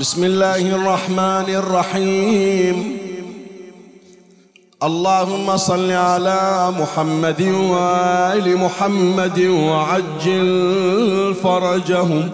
[0.00, 2.76] بسم الله الرحمن الرحيم.
[4.82, 12.30] اللهم صل على محمد وآل محمد وعجل فرجهم.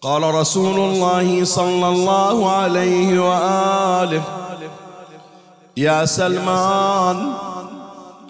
[0.00, 4.22] قال رسول الله صلى الله عليه وآله
[5.76, 7.32] يا سلمان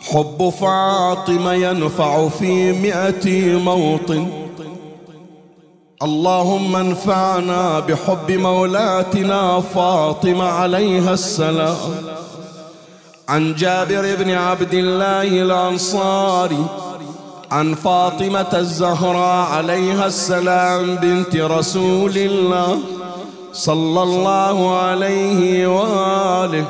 [0.00, 4.49] حب فاطمة ينفع في مئة موطن.
[6.02, 11.76] اللهم انفعنا بحب مولاتنا فاطمة عليها السلام.
[13.28, 16.64] عن جابر بن عبد الله الأنصاري
[17.50, 22.78] عن فاطمة الزهراء عليها السلام بنت رسول الله
[23.52, 26.64] صلى الله عليه وآله.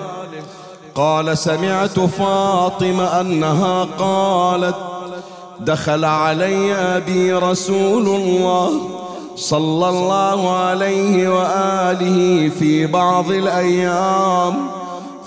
[0.95, 4.77] قال سمعت فاطمة أنها قالت
[5.61, 9.01] دخل علي أبي رسول الله
[9.37, 14.67] صلى الله عليه وآله في بعض الأيام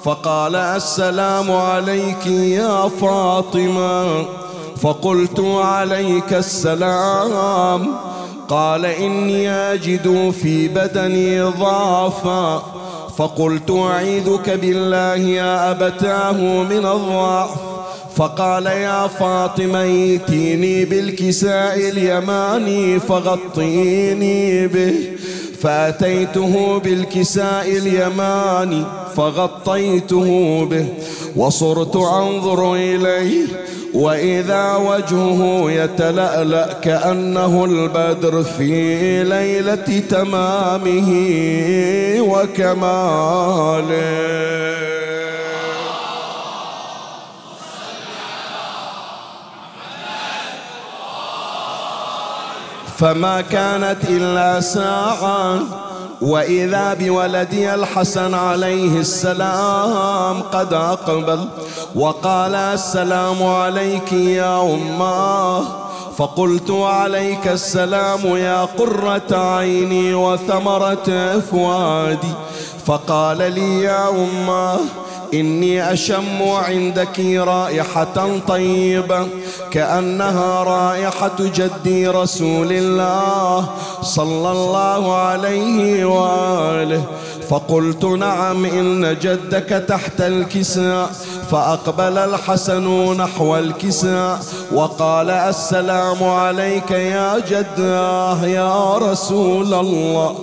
[0.04, 4.26] فقال السلام عليك يا فاطمة.
[4.82, 7.88] فقلت عليك السلام.
[8.50, 12.64] قال إني أجد في بدني ضعفا.
[13.18, 16.32] فقلت أعيذك بالله يا أبتاه
[16.64, 17.73] من الضعف.
[18.16, 24.94] فقال يا فاطمة ائتيني بالكساء اليماني فغطيني به.
[25.62, 28.84] فأتيته بالكساء اليماني
[29.16, 30.86] فغطيته به.
[31.36, 33.46] وصرت أنظر إليه
[33.94, 41.10] وإذا وجهه يتلألأ كأنه البدر في ليلة تمامه
[42.20, 43.94] وكماله.
[53.04, 55.60] فما كانت إلا ساعة
[56.22, 61.40] وإذا بولدي الحسن عليه السلام قد أقبل
[61.96, 65.64] وقال السلام عليك يا أماه
[66.18, 72.34] فقلت عليك السلام يا قرة عيني وثمرة أفوادي
[72.86, 74.80] فقال لي يا أماه
[75.34, 79.28] إني أشم عندك رائحة طيبة
[79.72, 83.70] كأنها رائحة جدي رسول الله
[84.02, 87.04] صلى الله عليه وآله.
[87.50, 91.12] فقلت نعم إن جدك تحت الكساء.
[91.52, 94.40] فأقبل الحسن نحو الكساء
[94.72, 100.36] وقال السلام عليك يا جداه يا رسول الله.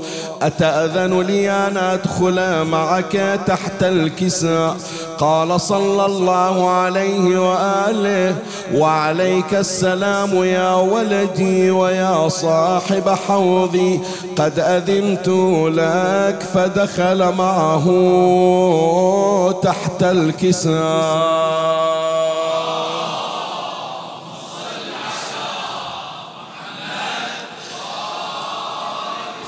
[0.43, 4.76] أتأذن لي أن أدخل معك تحت الكساء؟
[5.18, 8.34] قال صلى الله عليه وآله
[8.74, 14.01] وعليك السلام يا ولدي ويا صاحب حوضي.
[14.36, 15.28] قد أذنت
[15.68, 17.86] لك فدخل معه
[19.62, 21.60] تحت الكساء.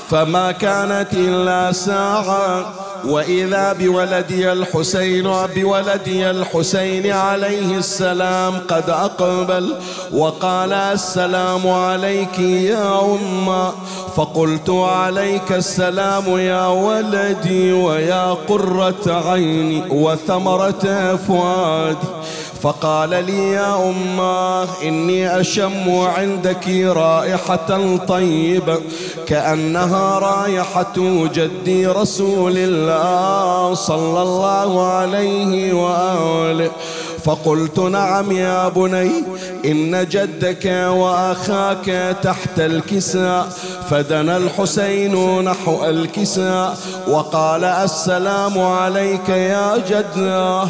[0.09, 2.73] فما كانت إلا ساعة.
[3.03, 9.75] وإذا بولدي الحسين بولدي الحسين عليه السلام قد أقبل
[10.13, 13.71] وقال السلام عليك يا أمة.
[14.15, 22.07] فقلت عليك السلام يا ولدي ويا قرة عيني وثمرة فؤادي.
[22.63, 28.77] فقال لي يا أماه إني أشم عندك رائحة طيبة
[29.27, 30.93] كأنها رائحة
[31.33, 36.71] جدي رسول الله صلى الله عليه وآله.
[37.23, 39.11] فقلت نعم يا بني
[39.65, 43.47] إن جدك وأخاك تحت الكساء
[43.89, 50.67] فدنا الحسين نحو الكساء وقال السلام عليك يا جداه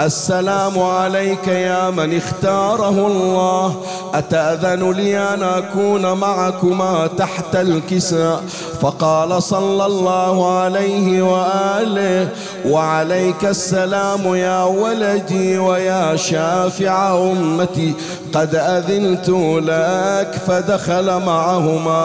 [0.00, 3.76] السلام عليك يا من اختاره الله
[4.14, 8.42] أتأذن لي أن أكون معكما تحت الكساء؟
[8.80, 12.28] فقال صلى الله عليه وآله
[12.66, 17.94] وعليك السلام يا ولدي ويا شافع أمتي
[18.34, 19.28] قد أذنت
[19.62, 22.00] لك فدخل معهما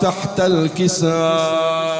[0.00, 1.95] تحت الكساء.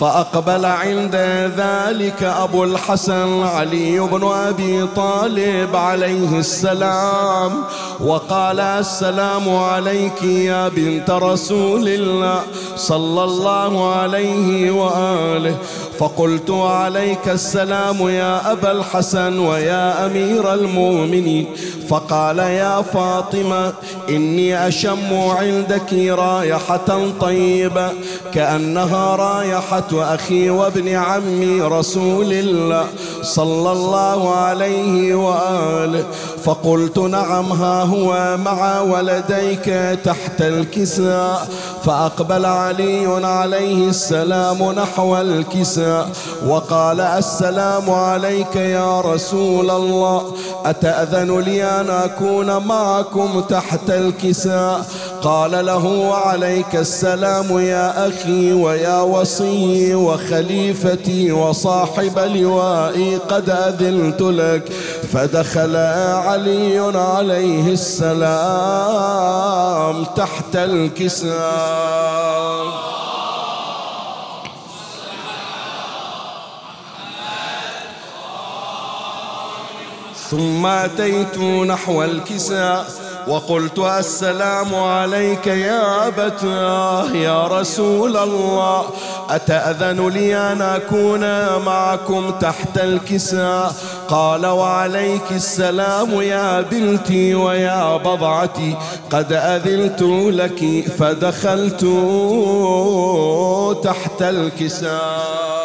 [0.00, 1.14] فأقبل عند
[1.56, 7.64] ذلك أبو الحسن علي بن أبي طالب عليه السلام
[8.00, 12.42] وقال السلام عليك يا بنت رسول الله
[12.76, 15.56] صلى الله عليه وآله
[16.00, 21.46] فقلت عليك السلام يا أبا الحسن ويا أمير المؤمنين.
[21.88, 23.72] فقال يا فاطمة
[24.08, 26.90] إني أشم عندك رايحة
[27.20, 27.88] طيبة
[28.34, 32.86] كأنها رايحة أخي وابن عمي رسول الله
[33.22, 36.04] صلى الله عليه وآله.
[36.44, 41.48] فقلت نعم ها هو مع ولديك تحت الكساء.
[41.84, 45.89] فأقبل علي عليه السلام نحو الكساء.
[46.46, 50.34] وقال السلام عليك يا رسول الله.
[50.64, 54.86] أتأذن لي أن أكون معكم تحت الكساء؟
[55.22, 64.72] قال له وعليك السلام يا أخي ويا وصي وخليفتي وصاحب لوائي قد أذنت لك.
[65.12, 68.20] فدخل علي عليه السلام
[70.04, 71.30] تحت الكساء.
[80.30, 82.86] ثم أتيت نحو الكساء
[83.28, 88.84] وقلت السلام عليك يا أبتاه يا رسول الله
[89.30, 91.20] أتأذن لي أن أكون
[91.66, 93.74] معكم تحت الكساء؟
[94.08, 98.76] قال وعليك السلام يا بنتي ويا بضعتي
[99.10, 100.02] قد أذنت
[100.34, 101.84] لك فدخلت
[103.84, 105.59] تحت الكساء.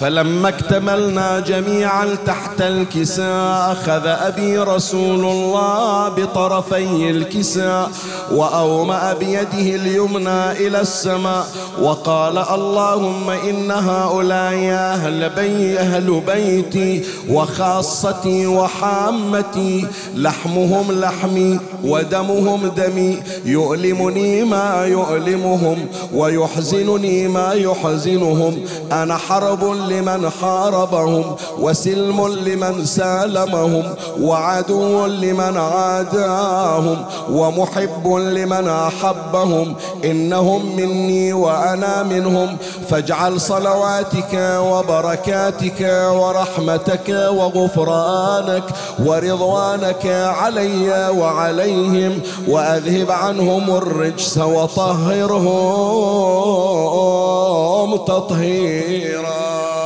[0.00, 7.90] فلما اكتملنا جميعا تحت الكساء أخذ أبي رسول الله بطرفي الكساء
[8.32, 11.46] وأومأ بيده اليمنى إلى السماء
[11.82, 24.44] وقال اللهم إن هؤلاء أهل, بي أهل بيتي وخاصتي وحامتي لحمهم لحمي ودمهم دمي يؤلمني
[24.44, 28.58] ما يؤلمهم ويحزنني ما يحزنهم
[28.92, 33.84] أنا حرب لمن حاربهم وسلم لمن سالمهم
[34.20, 36.98] وعدو لمن عاداهم
[37.30, 42.56] ومحب لمن أحبهم إنهم مني وأنا منهم
[42.88, 44.34] فاجعل صلواتك
[44.70, 45.80] وبركاتك
[46.12, 48.64] ورحمتك وغفرانك
[49.06, 50.06] ورضوانك
[50.40, 55.80] علي وعليهم وأذهب عنهم الرجس وطهرهم
[57.96, 59.79] تطهيرا.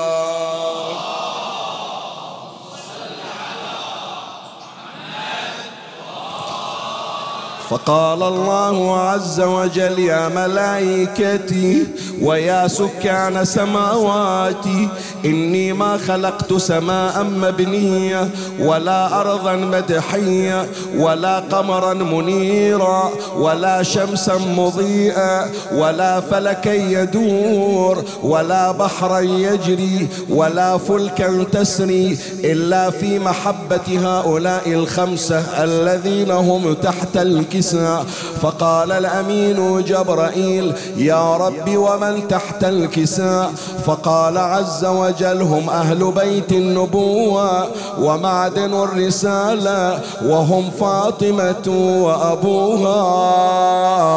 [7.74, 11.86] فقال الله عز وجل يا ملائكتي
[12.22, 14.88] ويا سكان سماواتي
[15.24, 18.28] إني ما خلقت سماء مبنية
[18.60, 20.66] ولا أرضا مدحية
[20.96, 32.18] ولا قمرا منيرا ولا شمسا مضيئا ولا فلكا يدور ولا بحرا يجري ولا فلكا تسري
[32.44, 37.16] إلا في محبة هؤلاء الخمسة الذين هم تحت
[37.64, 38.04] الكساء
[38.42, 43.52] فقال الأمين جبرائيل يا رب ومن تحت الكساء؟
[43.86, 47.66] فقال عز وجل هم أهل بيت النبوة
[48.00, 51.68] ومعدن الرسالة وهم فاطمة
[52.04, 53.02] وأبوها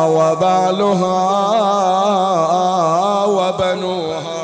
[0.05, 1.17] وبعلها
[3.25, 4.36] وبنوها.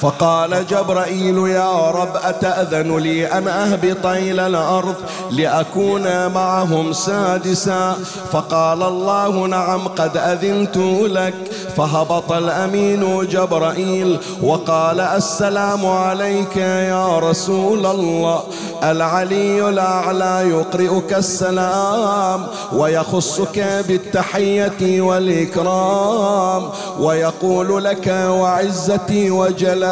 [0.00, 4.94] فقال جبرائيل يا رب أتأذن لي أن أهبط إلى الأرض
[5.30, 7.96] لأكون معهم سادسا؟
[8.32, 10.76] فقال الله نعم قد أذنت
[11.16, 11.34] لك.
[11.76, 18.42] فهبط الأمين جبرائيل وقال السلام عليك يا رسول الله.
[18.84, 26.68] العلي الأعلى يقرئك السلام ويخصك بالتحية والإكرام
[27.00, 29.89] ويقول لك وعزتي وجلالي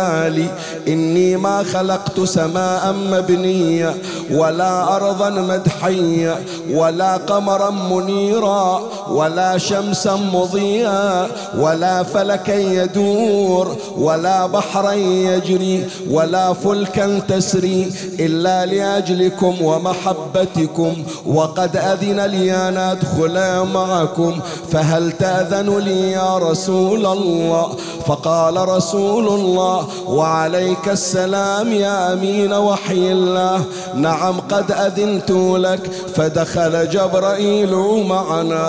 [0.88, 3.94] إني ما خلقت سماء مبنية
[4.30, 6.38] ولا أرضا مدحية
[6.72, 8.80] ولا قمرا منيرا
[9.10, 11.26] ولا شمسا مضيئا
[11.58, 20.92] ولا فلكا يدور ولا بحرا يجري ولا فلكا تسري إلا لأجلكم ومحبتكم.
[21.26, 24.40] وقد أذن لي أن أدخل معكم
[24.72, 27.76] فهل تأذن لي يا رسول الله؟
[28.06, 33.64] فقال رسول الله وعليك السلام يا أمين وحي الله.
[33.94, 35.30] نعم قد أذنت
[35.66, 37.74] لك فدخل جبرائيل
[38.08, 38.68] معنا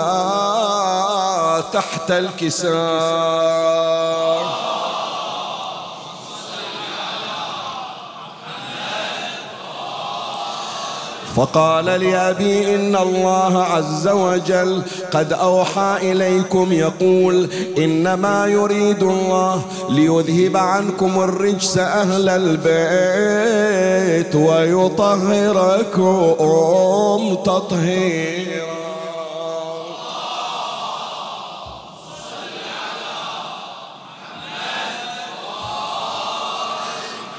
[1.72, 3.89] تحت الكسار
[11.40, 17.48] فقال لأبي إن الله عز وجل قد أوحى إليكم يقول
[17.78, 25.96] إنما يريد الله ليذهب عنكم الرجس أهل البيت ويطهركم
[27.44, 28.79] تطهيرا.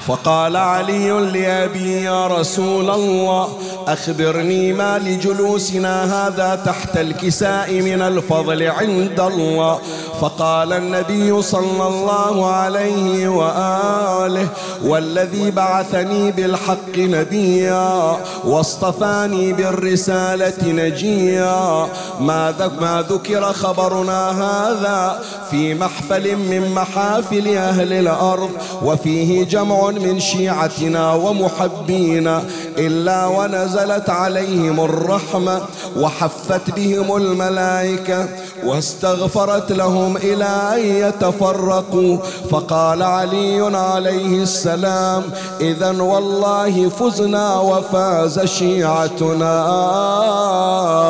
[0.06, 3.48] فقال علي لأبي يا رسول الله
[3.86, 9.78] أخبرني ما لجلوسنا هذا تحت الكساء من الفضل عند الله.
[10.20, 14.48] فقال النبي صلى الله عليه وآله
[14.84, 21.88] والذي بعثني بالحق نبيا واصطفاني بالرسالة نجيا.
[22.20, 28.50] ما ذكر خبرنا هذا في محفل من محافل أهل الأرض
[28.82, 32.42] وفيه جمع من شيعتنا ومحبينا
[32.78, 35.60] إلا ونزلت عليهم الرحمة
[35.96, 38.28] وحفت بهم الملائكة
[38.64, 42.18] واستغفرت لهم إلى أن يتفرقوا.
[42.50, 45.22] فقال علي عليه السلام
[45.60, 49.54] إذا والله فزنا وفاز شيعتنا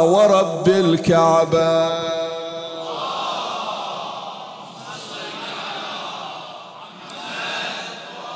[0.01, 2.12] ورب الكعبة.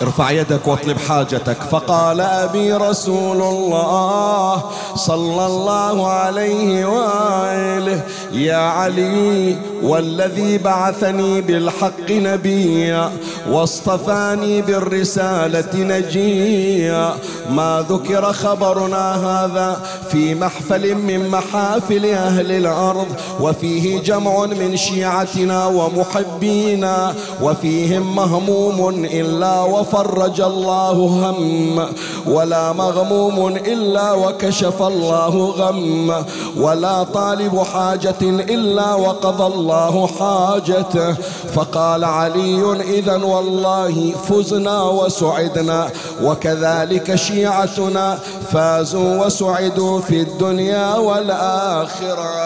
[0.02, 1.62] ارفع يدك واطلب حاجتك.
[1.70, 4.62] فقال أبي رسول الله
[4.94, 8.00] صلى الله عليه وآله
[8.36, 13.10] يا علي والذي بعثني بالحق نبيا
[13.50, 17.14] واصطفاني بالرسالة نجيا
[17.50, 23.06] ما ذكر خبرنا هذا في محفل من محافل أهل الأرض
[23.40, 31.86] وفيه جمع من شيعتنا ومحبينا وفيهم مهموم إلا وفرج الله هم
[32.26, 36.24] ولا مغموم إلا وكشف الله غم
[36.56, 41.14] ولا طالب حاجة إلا وقضى الله حاجته.
[41.54, 45.88] فقال علي إذا والله فزنا وسعدنا
[46.22, 48.18] وكذلك شيعتنا
[48.52, 52.36] فازوا وسعدوا في الدنيا والآخرة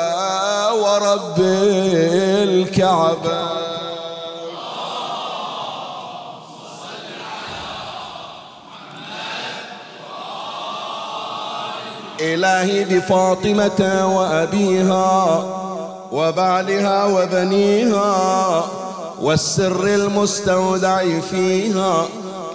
[0.75, 1.39] ورب
[2.49, 3.61] الكعبة.
[12.21, 15.45] إلهي بفاطمة وأبيها
[16.13, 18.65] وبعلها وبنيها
[19.21, 22.09] والسر المستودع فيها.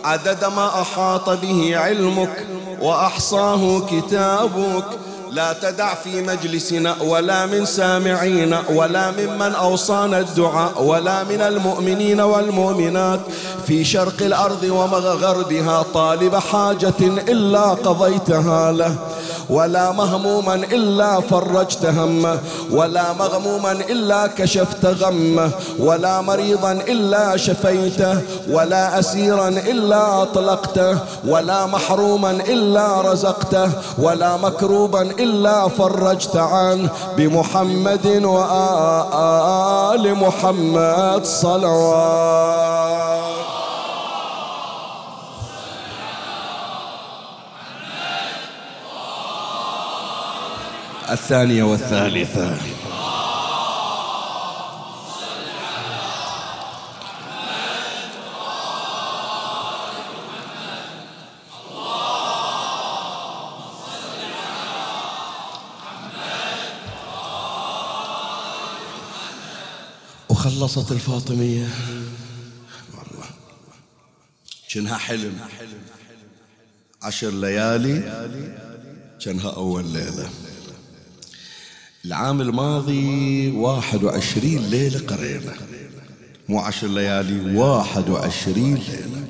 [0.06, 2.48] عدد ما أحاط به علمك
[2.82, 4.86] وأحصاه كتابك.
[5.36, 13.20] لا تدع في مجلسنا ولا من سامعينا ولا ممن أوصانا الدعاء ولا من المؤمنين والمؤمنات
[13.68, 18.96] في شرق الأرض ومغربها طالب حاجة إلا قضيتها له
[19.50, 22.40] ولا مهموما إلا فرجت همه
[22.72, 30.98] ولا مغموما إلا كشفت غمه ولا مريضا إلا شفيته ولا أسيرا إلا أطلقته
[31.28, 35.25] ولا محروما إلا رزقته ولا مكروبا إلا
[35.68, 42.56] فرجت عنه بمحمد وآل محمد صلوات.
[51.12, 52.58] الثانية والثالثة.
[70.66, 71.68] وخلصت الفاطمية.
[72.92, 73.30] والله.
[74.70, 75.40] كأنها حلم.
[77.02, 78.00] عشر ليالي.
[79.22, 80.30] كأنها أول ليلة.
[82.06, 85.56] العام الماضي واحد وعشرين ليلة قرينا
[86.50, 89.28] مو عشر ليالي واحد وعشرين ليلة.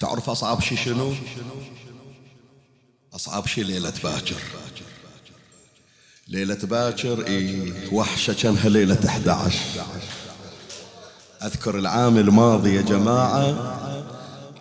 [0.00, 1.14] تعرف أصعب شي شنو؟
[3.14, 4.42] أصعب شي ليلة باكر.
[6.28, 9.58] ليلة باكر إيه وحشة كانها ليلة 11
[11.42, 13.44] أذكر العام الماضي يا جماعة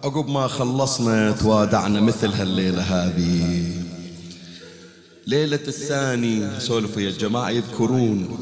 [0.04, 3.72] عقب ما خلصنا توادعنا مثل هالليلة هذه.
[5.28, 8.38] ليلة الثاني سولفوا يا جماعة يذكرون.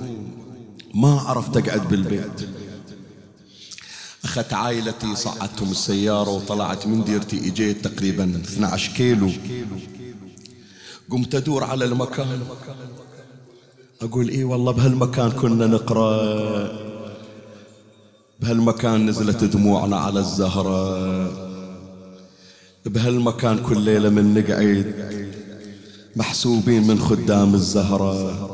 [0.94, 2.50] ما عرفت أقعد بالبيت.
[4.24, 9.32] أخذت عائلتي صعدتهم السيارة وطلعت من ديرتي إجيت تقريبا 12 كيلو.
[11.10, 12.40] قمت أدور على المكان.
[14.02, 16.86] أقول إيه والله بهالمكان كنا نقرأ.
[18.40, 21.46] بهالمكان نزلت دموعنا على الزهرة.
[22.86, 24.96] بهالمكان كل ليلة من نقعد
[26.16, 28.52] محسوبين من خدام الزهرة.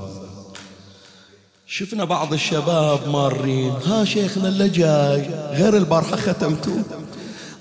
[1.68, 3.72] شفنا بعض الشباب مارين.
[3.72, 6.84] ها شيخنا اللي جاي غير البارحة ختمتوا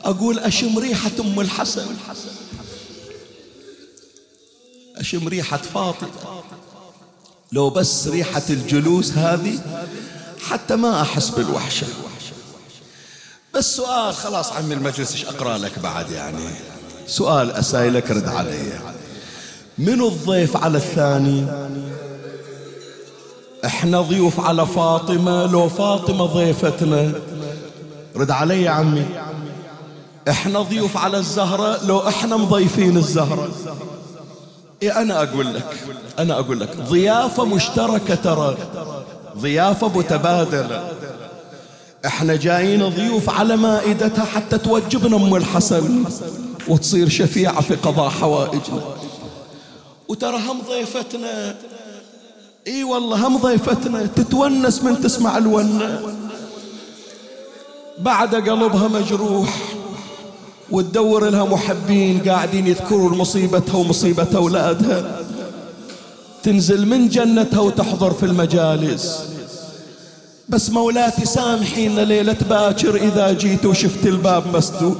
[0.04, 1.86] أقول أشم ريحة أم الحسن.
[4.96, 6.39] أشم ريحة فاطمة.
[7.52, 9.58] لو بس ريحة الجلوس هذه
[10.48, 11.86] حتى ما أحس بالوحشة.
[13.54, 16.50] بس سؤال خلاص عمي المجلس إيش أقرأ لك بعد يعني؟
[17.06, 18.80] سؤال اسايلك رد علي.
[19.78, 21.46] من الضيف على الثاني؟
[23.64, 27.12] إحنا ضيوف على فاطمة لو فاطمة ضيفتنا.
[28.16, 29.06] رد علي يا عمي.
[30.28, 33.48] إحنا ضيوف على الزهرة لو إحنا مضيفين الزهرة.
[34.82, 35.76] إيه أنا أقول لك
[36.18, 38.56] أنا أقول لك ضيافة مشتركة ترى
[39.38, 40.92] ضيافة متبادلة.
[42.06, 46.04] إحنا جايين ضيوف على مائدتها حتى توجبنا أم الحسن
[46.68, 48.82] وتصير شفيعة في قضاء حوائجنا.
[50.08, 51.54] وترى هم ضيفتنا
[52.66, 56.00] إي والله هم ضيفتنا تتونس من تسمع الونة.
[57.98, 59.58] بعد قلبها مجروح
[60.70, 65.20] وتدور لها محبين قاعدين يذكرون مصيبتها ومصيبة أولادها.
[66.42, 69.18] تنزل من جنتها وتحضر في المجالس.
[70.48, 74.98] بس مولاتي سامحينا ليلة باكر إذا جيت وشفت الباب مسدود.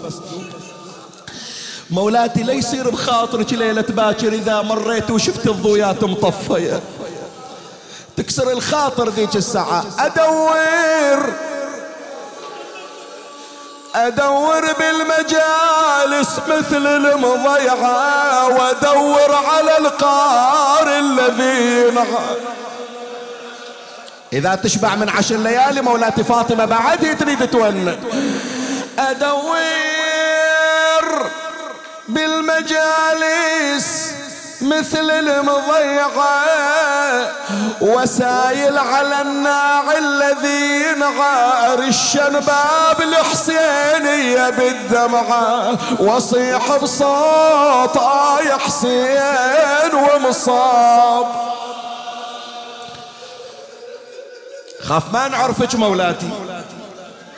[1.91, 6.81] مولاتي لا يصير بخاطرك ليلة باكر إذا مريت وشفت الضويات مطفية
[8.17, 9.85] تكسر الخاطر ذيك الساعة.
[9.99, 11.50] أدور
[13.95, 21.93] أدور بالمجالس مثل المضيعة وأدور على القار الذي
[24.33, 27.99] إذا تشبع من عشر ليالي مولاتي فاطمة بعد تريد تون.
[28.99, 29.55] أدور
[32.09, 33.81] بالمجالس
[34.63, 36.41] مثل المضيعة
[37.81, 45.79] وسايل على الناع الذي ينعار الشنباب الحسينية بالدمعة.
[46.01, 47.97] وصيح بصوت
[48.47, 51.27] يا حسين ومصاب.
[54.83, 56.31] خاف ما نعرفك مولاتي.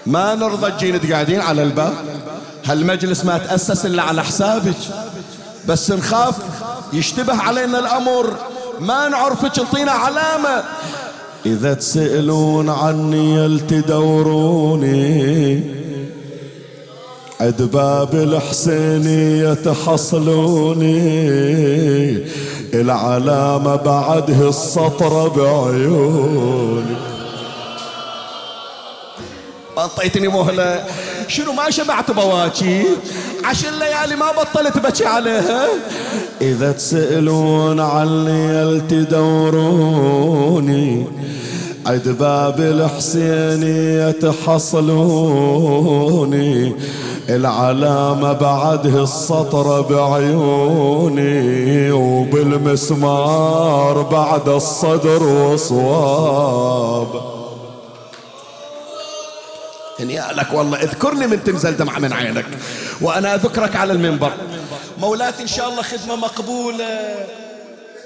[0.07, 1.95] ما نرضى تجين تقعدين على الباب.
[2.67, 4.77] هالمجلس ما تأسس إلا على حسابك.
[5.67, 6.35] بس نخاف
[6.93, 8.37] يشتبه علينا الأمر
[8.81, 10.63] ما نعرفك انطينا علامة.
[11.47, 15.03] إذا تسألون عني يلتدوروني
[17.41, 20.99] عد باب الحسينية تحصلوني
[22.75, 27.12] العلامة بعده السطر بعيوني.
[29.79, 30.85] انطيتني مهلة.
[31.29, 32.85] شنو ما شبعت بواكي
[33.45, 35.69] عشر ليالي ما بطلت بكي عليها.
[36.41, 40.27] إذا تسألون عني تدوروني؟
[41.87, 45.53] عد باب الحسينية تحصلوني
[47.29, 51.93] العلامة بعده السطر بعيوني.
[51.93, 57.32] وبالمسمار بعد الصدر وصواب.
[60.03, 62.47] هنيئا لك والله اذكرني من تنزل دمعة من عينك.
[63.01, 64.33] وأنا أذكرك على المنبر.
[64.99, 67.15] مولاتي إن شاء الله خدمة مقبولة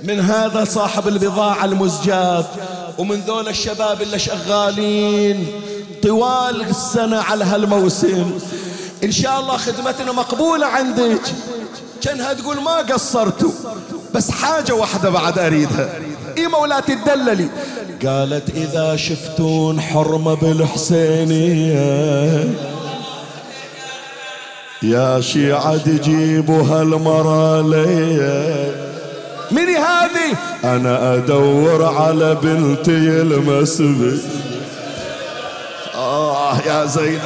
[0.03, 2.47] من هذا صاحب البضاعة المزجات
[2.99, 5.47] ومن ذول الشباب اللي شغالين
[6.03, 8.39] طوال السنة على هالموسم.
[9.05, 11.21] إن شاء الله خدمتنا مقبولة عندك.
[12.03, 13.51] كانها تقول ما قصرتوا
[14.15, 15.89] بس حاجة واحدة بعد أريدها.
[16.39, 17.49] إي مولاتي تدللي.
[18.05, 21.85] قالت إذا شفتون حرمة بالحسينية.
[24.83, 28.75] يا شيعة تجيبوا هالمرة ليا
[29.51, 32.91] من هذه؟ أنا أدور على بنتي
[33.21, 34.23] المسبي
[35.95, 37.23] آه يا زينب.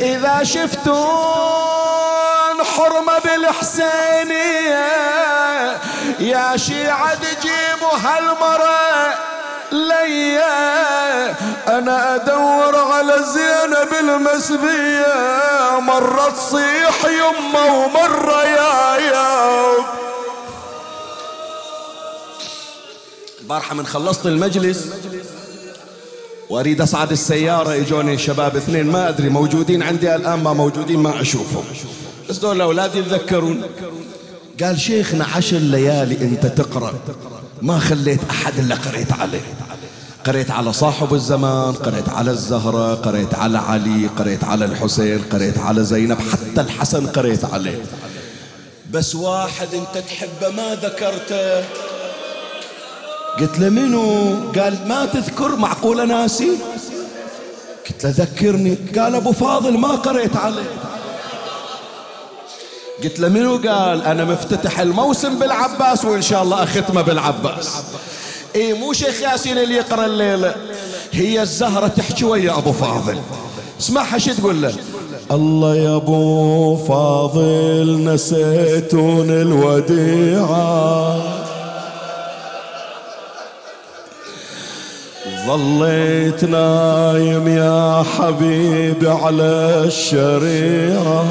[0.00, 0.92] إذا شفتون
[2.76, 4.86] حرمة بالحسينية
[6.20, 9.31] يا شيعة تجيبوا هالمرة
[9.72, 11.30] ليا
[11.78, 15.80] أنا أدور على زينب المسبية.
[15.80, 19.72] مرة تصيح يمه ومرة يا يا
[23.40, 24.88] البارحة من خلصت المجلس.
[26.50, 27.74] وأريد اصعد السيارة.
[27.74, 28.86] إجوني شباب اثنين.
[28.86, 31.64] ما أدري موجودين عندي الآن ما موجودين ما أشوفهم.
[32.30, 33.62] بس دول الاولاد يتذكرون.
[34.62, 36.94] قال شيخنا عشر ليالي أنت تقرأ.
[37.62, 39.40] ما خليت أحد إلا قريت عليه.
[40.26, 45.84] قريت على صاحب الزمان قريت على الزهرة قريت على علي قريت على الحسين قريت على
[45.84, 47.82] زينب حتى الحسن قريت عليه.
[48.90, 51.64] بس واحد أنت تحبه ما ذكرته.
[53.40, 56.50] قلت له منو؟ قال ما تذكر معقولة ناسي.
[57.88, 58.74] قلت له ذكرني.
[58.98, 60.70] قال أبو فاضل ما قريت عليه.
[63.04, 67.82] قلت له منو؟ قال أنا مفتتح الموسم بالعباس وإن شاء الله أختمه بالعباس.
[68.56, 70.54] اي مو شيخ ياسين اللي يقرأ الليلة.
[71.12, 73.18] هي الزهرة تحكي ويا أبو فاضل.
[73.80, 74.74] اسمعها شو تقول له؟
[75.30, 81.22] الله يا أبو فاضل نسيتون الوديعة.
[85.46, 91.24] ظليت نايم يا حبيبي على الشريعة.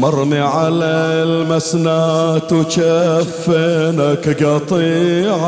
[0.00, 0.94] مرمي على
[1.24, 5.40] المسنات وجفنك قطيعة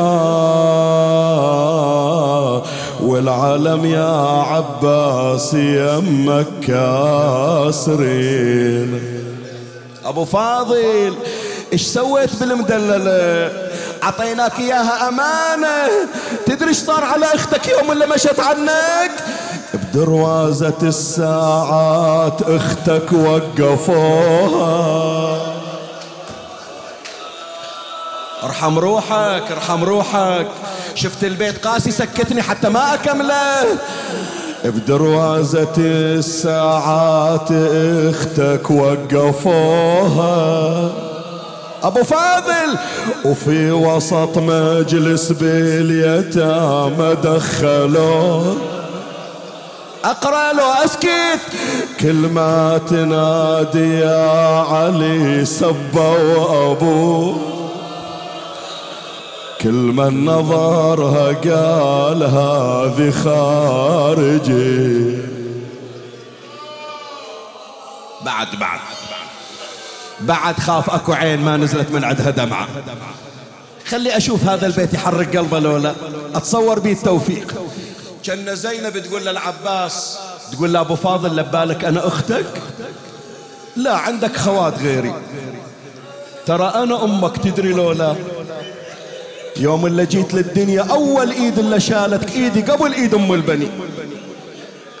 [3.01, 6.45] والعالم يا عباس يمك
[7.67, 9.01] كاسرين
[10.05, 11.13] أبو فاضل
[11.73, 13.51] إيش سويت بالمدللة
[14.03, 15.87] عطيناك إياها أمانة.
[16.45, 19.11] تدري إيش صار على أختك يوم اللي مشت عنك
[19.93, 24.71] بدروازة الساعات أختك وقفوها.
[28.43, 30.47] ارحم روحك ارحم روحك.
[30.95, 33.63] شفت البيت قاسي سكتني حتى ما أكمله.
[34.65, 40.23] بدروازة الساعات أختك وقفوها.
[41.83, 42.77] أبو فاضل!
[43.25, 48.57] وفي وسط مجلس باليتامى دخلوه
[50.03, 51.39] أقرأ له أسكت.
[51.99, 57.39] كل ما تنادي يا علي سبوا ابوه
[59.61, 65.17] كل من نظرها قال هذه خارجي.
[68.25, 68.79] بعد بعد.
[70.21, 72.67] بعد خاف أكو عين ما نزلت من عندها دمعة.
[73.87, 75.93] خلي أشوف هذا البيت يحرق قلبه لولا.
[76.35, 77.53] أتصور بيه التوفيق.
[78.23, 80.17] كأن زينب تقول للعباس
[80.51, 82.45] تقول له أبو فاضل لبالك أنا أختك؟
[83.75, 85.13] لا عندك خوات غيري.
[86.45, 88.15] ترى أنا أمك تدري لولا؟
[89.57, 93.71] يوم اللي جيت للدنيا أول إيد اللي شالتك إيدي قبل إيد أم البني.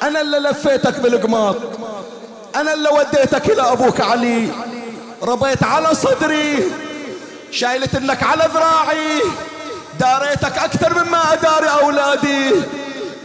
[0.03, 1.55] أنا اللي لفيتك بالقماط.
[2.55, 4.47] أنا اللي وديتك إلى أبوك علي.
[5.23, 6.63] ربيت على صدري.
[7.51, 9.21] شايلت إنك على ذراعي.
[9.99, 12.51] داريتك أكثر مما أداري أولادي.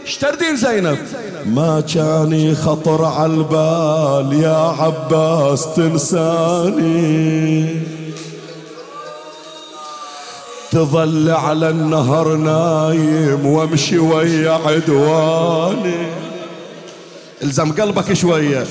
[0.09, 0.97] اشتردين زينب.
[1.45, 7.69] ما كان خطر على البال يا عباس تنساني.
[10.71, 16.07] تظل على النهر نايم وامشي ويا عدواني.
[17.43, 18.67] الزم قلبك شوية.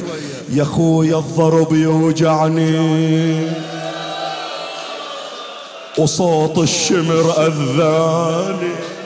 [0.52, 3.50] يا خويا الضرب يوجعني.
[5.98, 8.97] وصوت الشمر أذاني.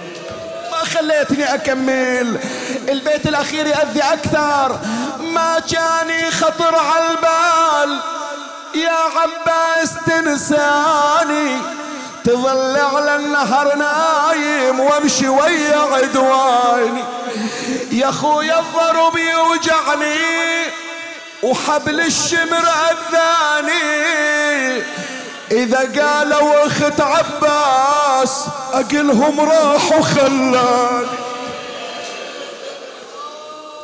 [1.03, 2.41] خليتني أكمل.
[2.89, 4.79] البيت الأخير يأذي أكثر.
[5.21, 8.01] ما جاني خطر على البال.
[8.75, 11.59] يا عباس تنساني.
[12.25, 17.05] تظل على النهر نايم وامشي ويا عدواني.
[17.91, 20.17] يا خويا الضرب يوجعني.
[21.43, 23.83] وحبل الشمر أذاني.
[25.53, 31.07] إذا قالوا أخت عباس أقلهم راح وخلاني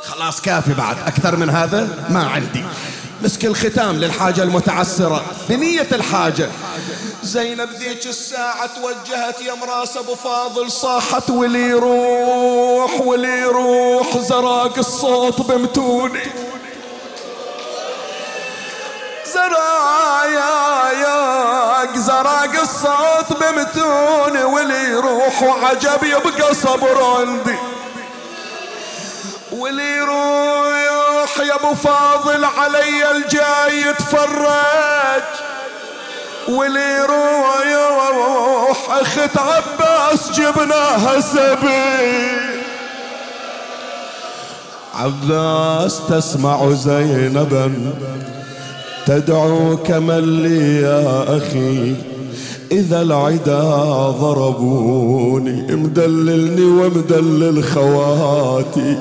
[0.03, 2.65] خلاص كافي بعد أكثر من هذا ما عندي.
[3.23, 6.49] مسك الختام للحاجة المتعسرة بنية الحاجة.
[7.23, 15.41] زينب ذيك الساعة توجهت يا مراس أبو فاضل صاحت ولي يروح ولي يروح زراق الصوت
[15.41, 16.21] بمتوني.
[19.35, 21.19] زرايا
[21.97, 27.59] زراق الصوت بمتوني ولي يروح وعجب يبقى صبر عندي.
[29.53, 35.23] ولي يروح يا أبو فاضل علي الجاي يتفرج.
[36.49, 36.95] ولي
[37.67, 42.59] يروح أخت عباس جبناها سبي
[44.95, 47.93] عباس تسمع زينبا.
[49.09, 51.95] تدعوك من لي يا أخي؟
[52.73, 53.63] إذا العدا
[54.11, 58.97] ضربوني مدللني ومدلل خواتي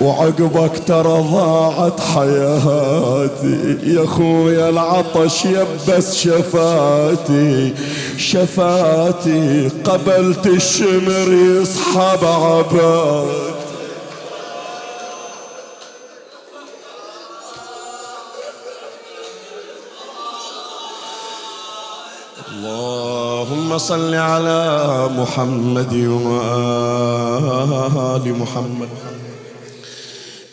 [0.00, 3.76] وعقبك ترى ضاعت حياتي.
[3.84, 7.72] يا خويا العطش يبس شفاتي
[8.16, 13.63] شفاتي قبلت الشمر يصحب عباد
[23.78, 25.94] صل على محمد
[26.24, 27.58] وآل
[28.38, 28.88] محمد.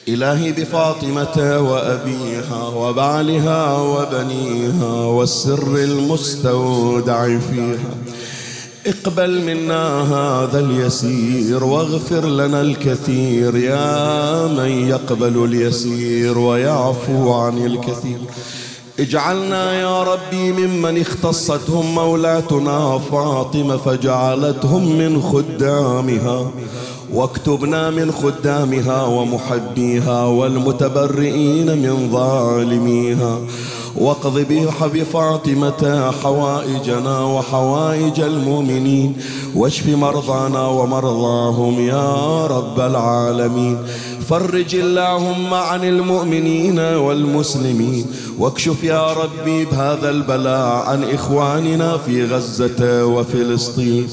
[0.08, 7.96] إلهي بفاطمة وأبيها وبعلها وبنيها والسر المستودع فيها.
[8.88, 18.20] اقبل منا هذا اليسير واغفر لنا الكثير يا من يقبل اليسير ويعفو عن الكثير.
[19.02, 26.52] اجعلنا يا ربي ممن اختصتهم مولاتنا فاطمة فجعلتهم من خدامها.
[27.14, 33.38] واكتبنا من خدامها ومحبيها والمتبرئين من ظالميها.
[33.98, 39.18] واقض بها بفاطمة حوائجنا وحوائج المؤمنين.
[39.56, 43.78] واشف مرضانا ومرضاهم يا رب العالمين.
[44.30, 48.06] فرج اللهم عن المؤمنين والمسلمين
[48.38, 54.08] واكشف يا ربي بهذا البلاء عن إخواننا في غزة وفلسطين.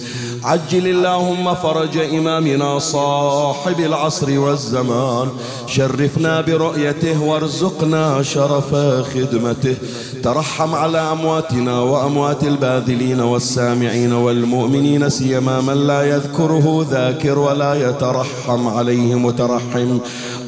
[0.45, 5.29] عجل اللهم فرج إمامنا صاحب العصر والزمان.
[5.67, 8.75] شرفنا برؤيته وارزقنا شرف
[9.15, 9.77] خدمته.
[10.23, 19.15] ترحم على أمواتنا وأموات الباذلين والسامعين والمؤمنين سيما من لا يذكره ذاكر ولا يترحم عليه
[19.15, 19.99] مترحم.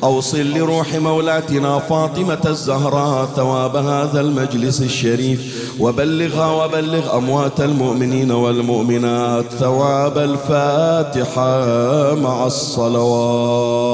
[0.04, 5.70] أوصل لروح مولاتنا فاطمة الزهراء ثواب هذا المجلس الشريف.
[5.80, 13.90] وبلغها وبلغ أموات المؤمنين والمؤمنات ثواب الفاتحة مع الصلوات.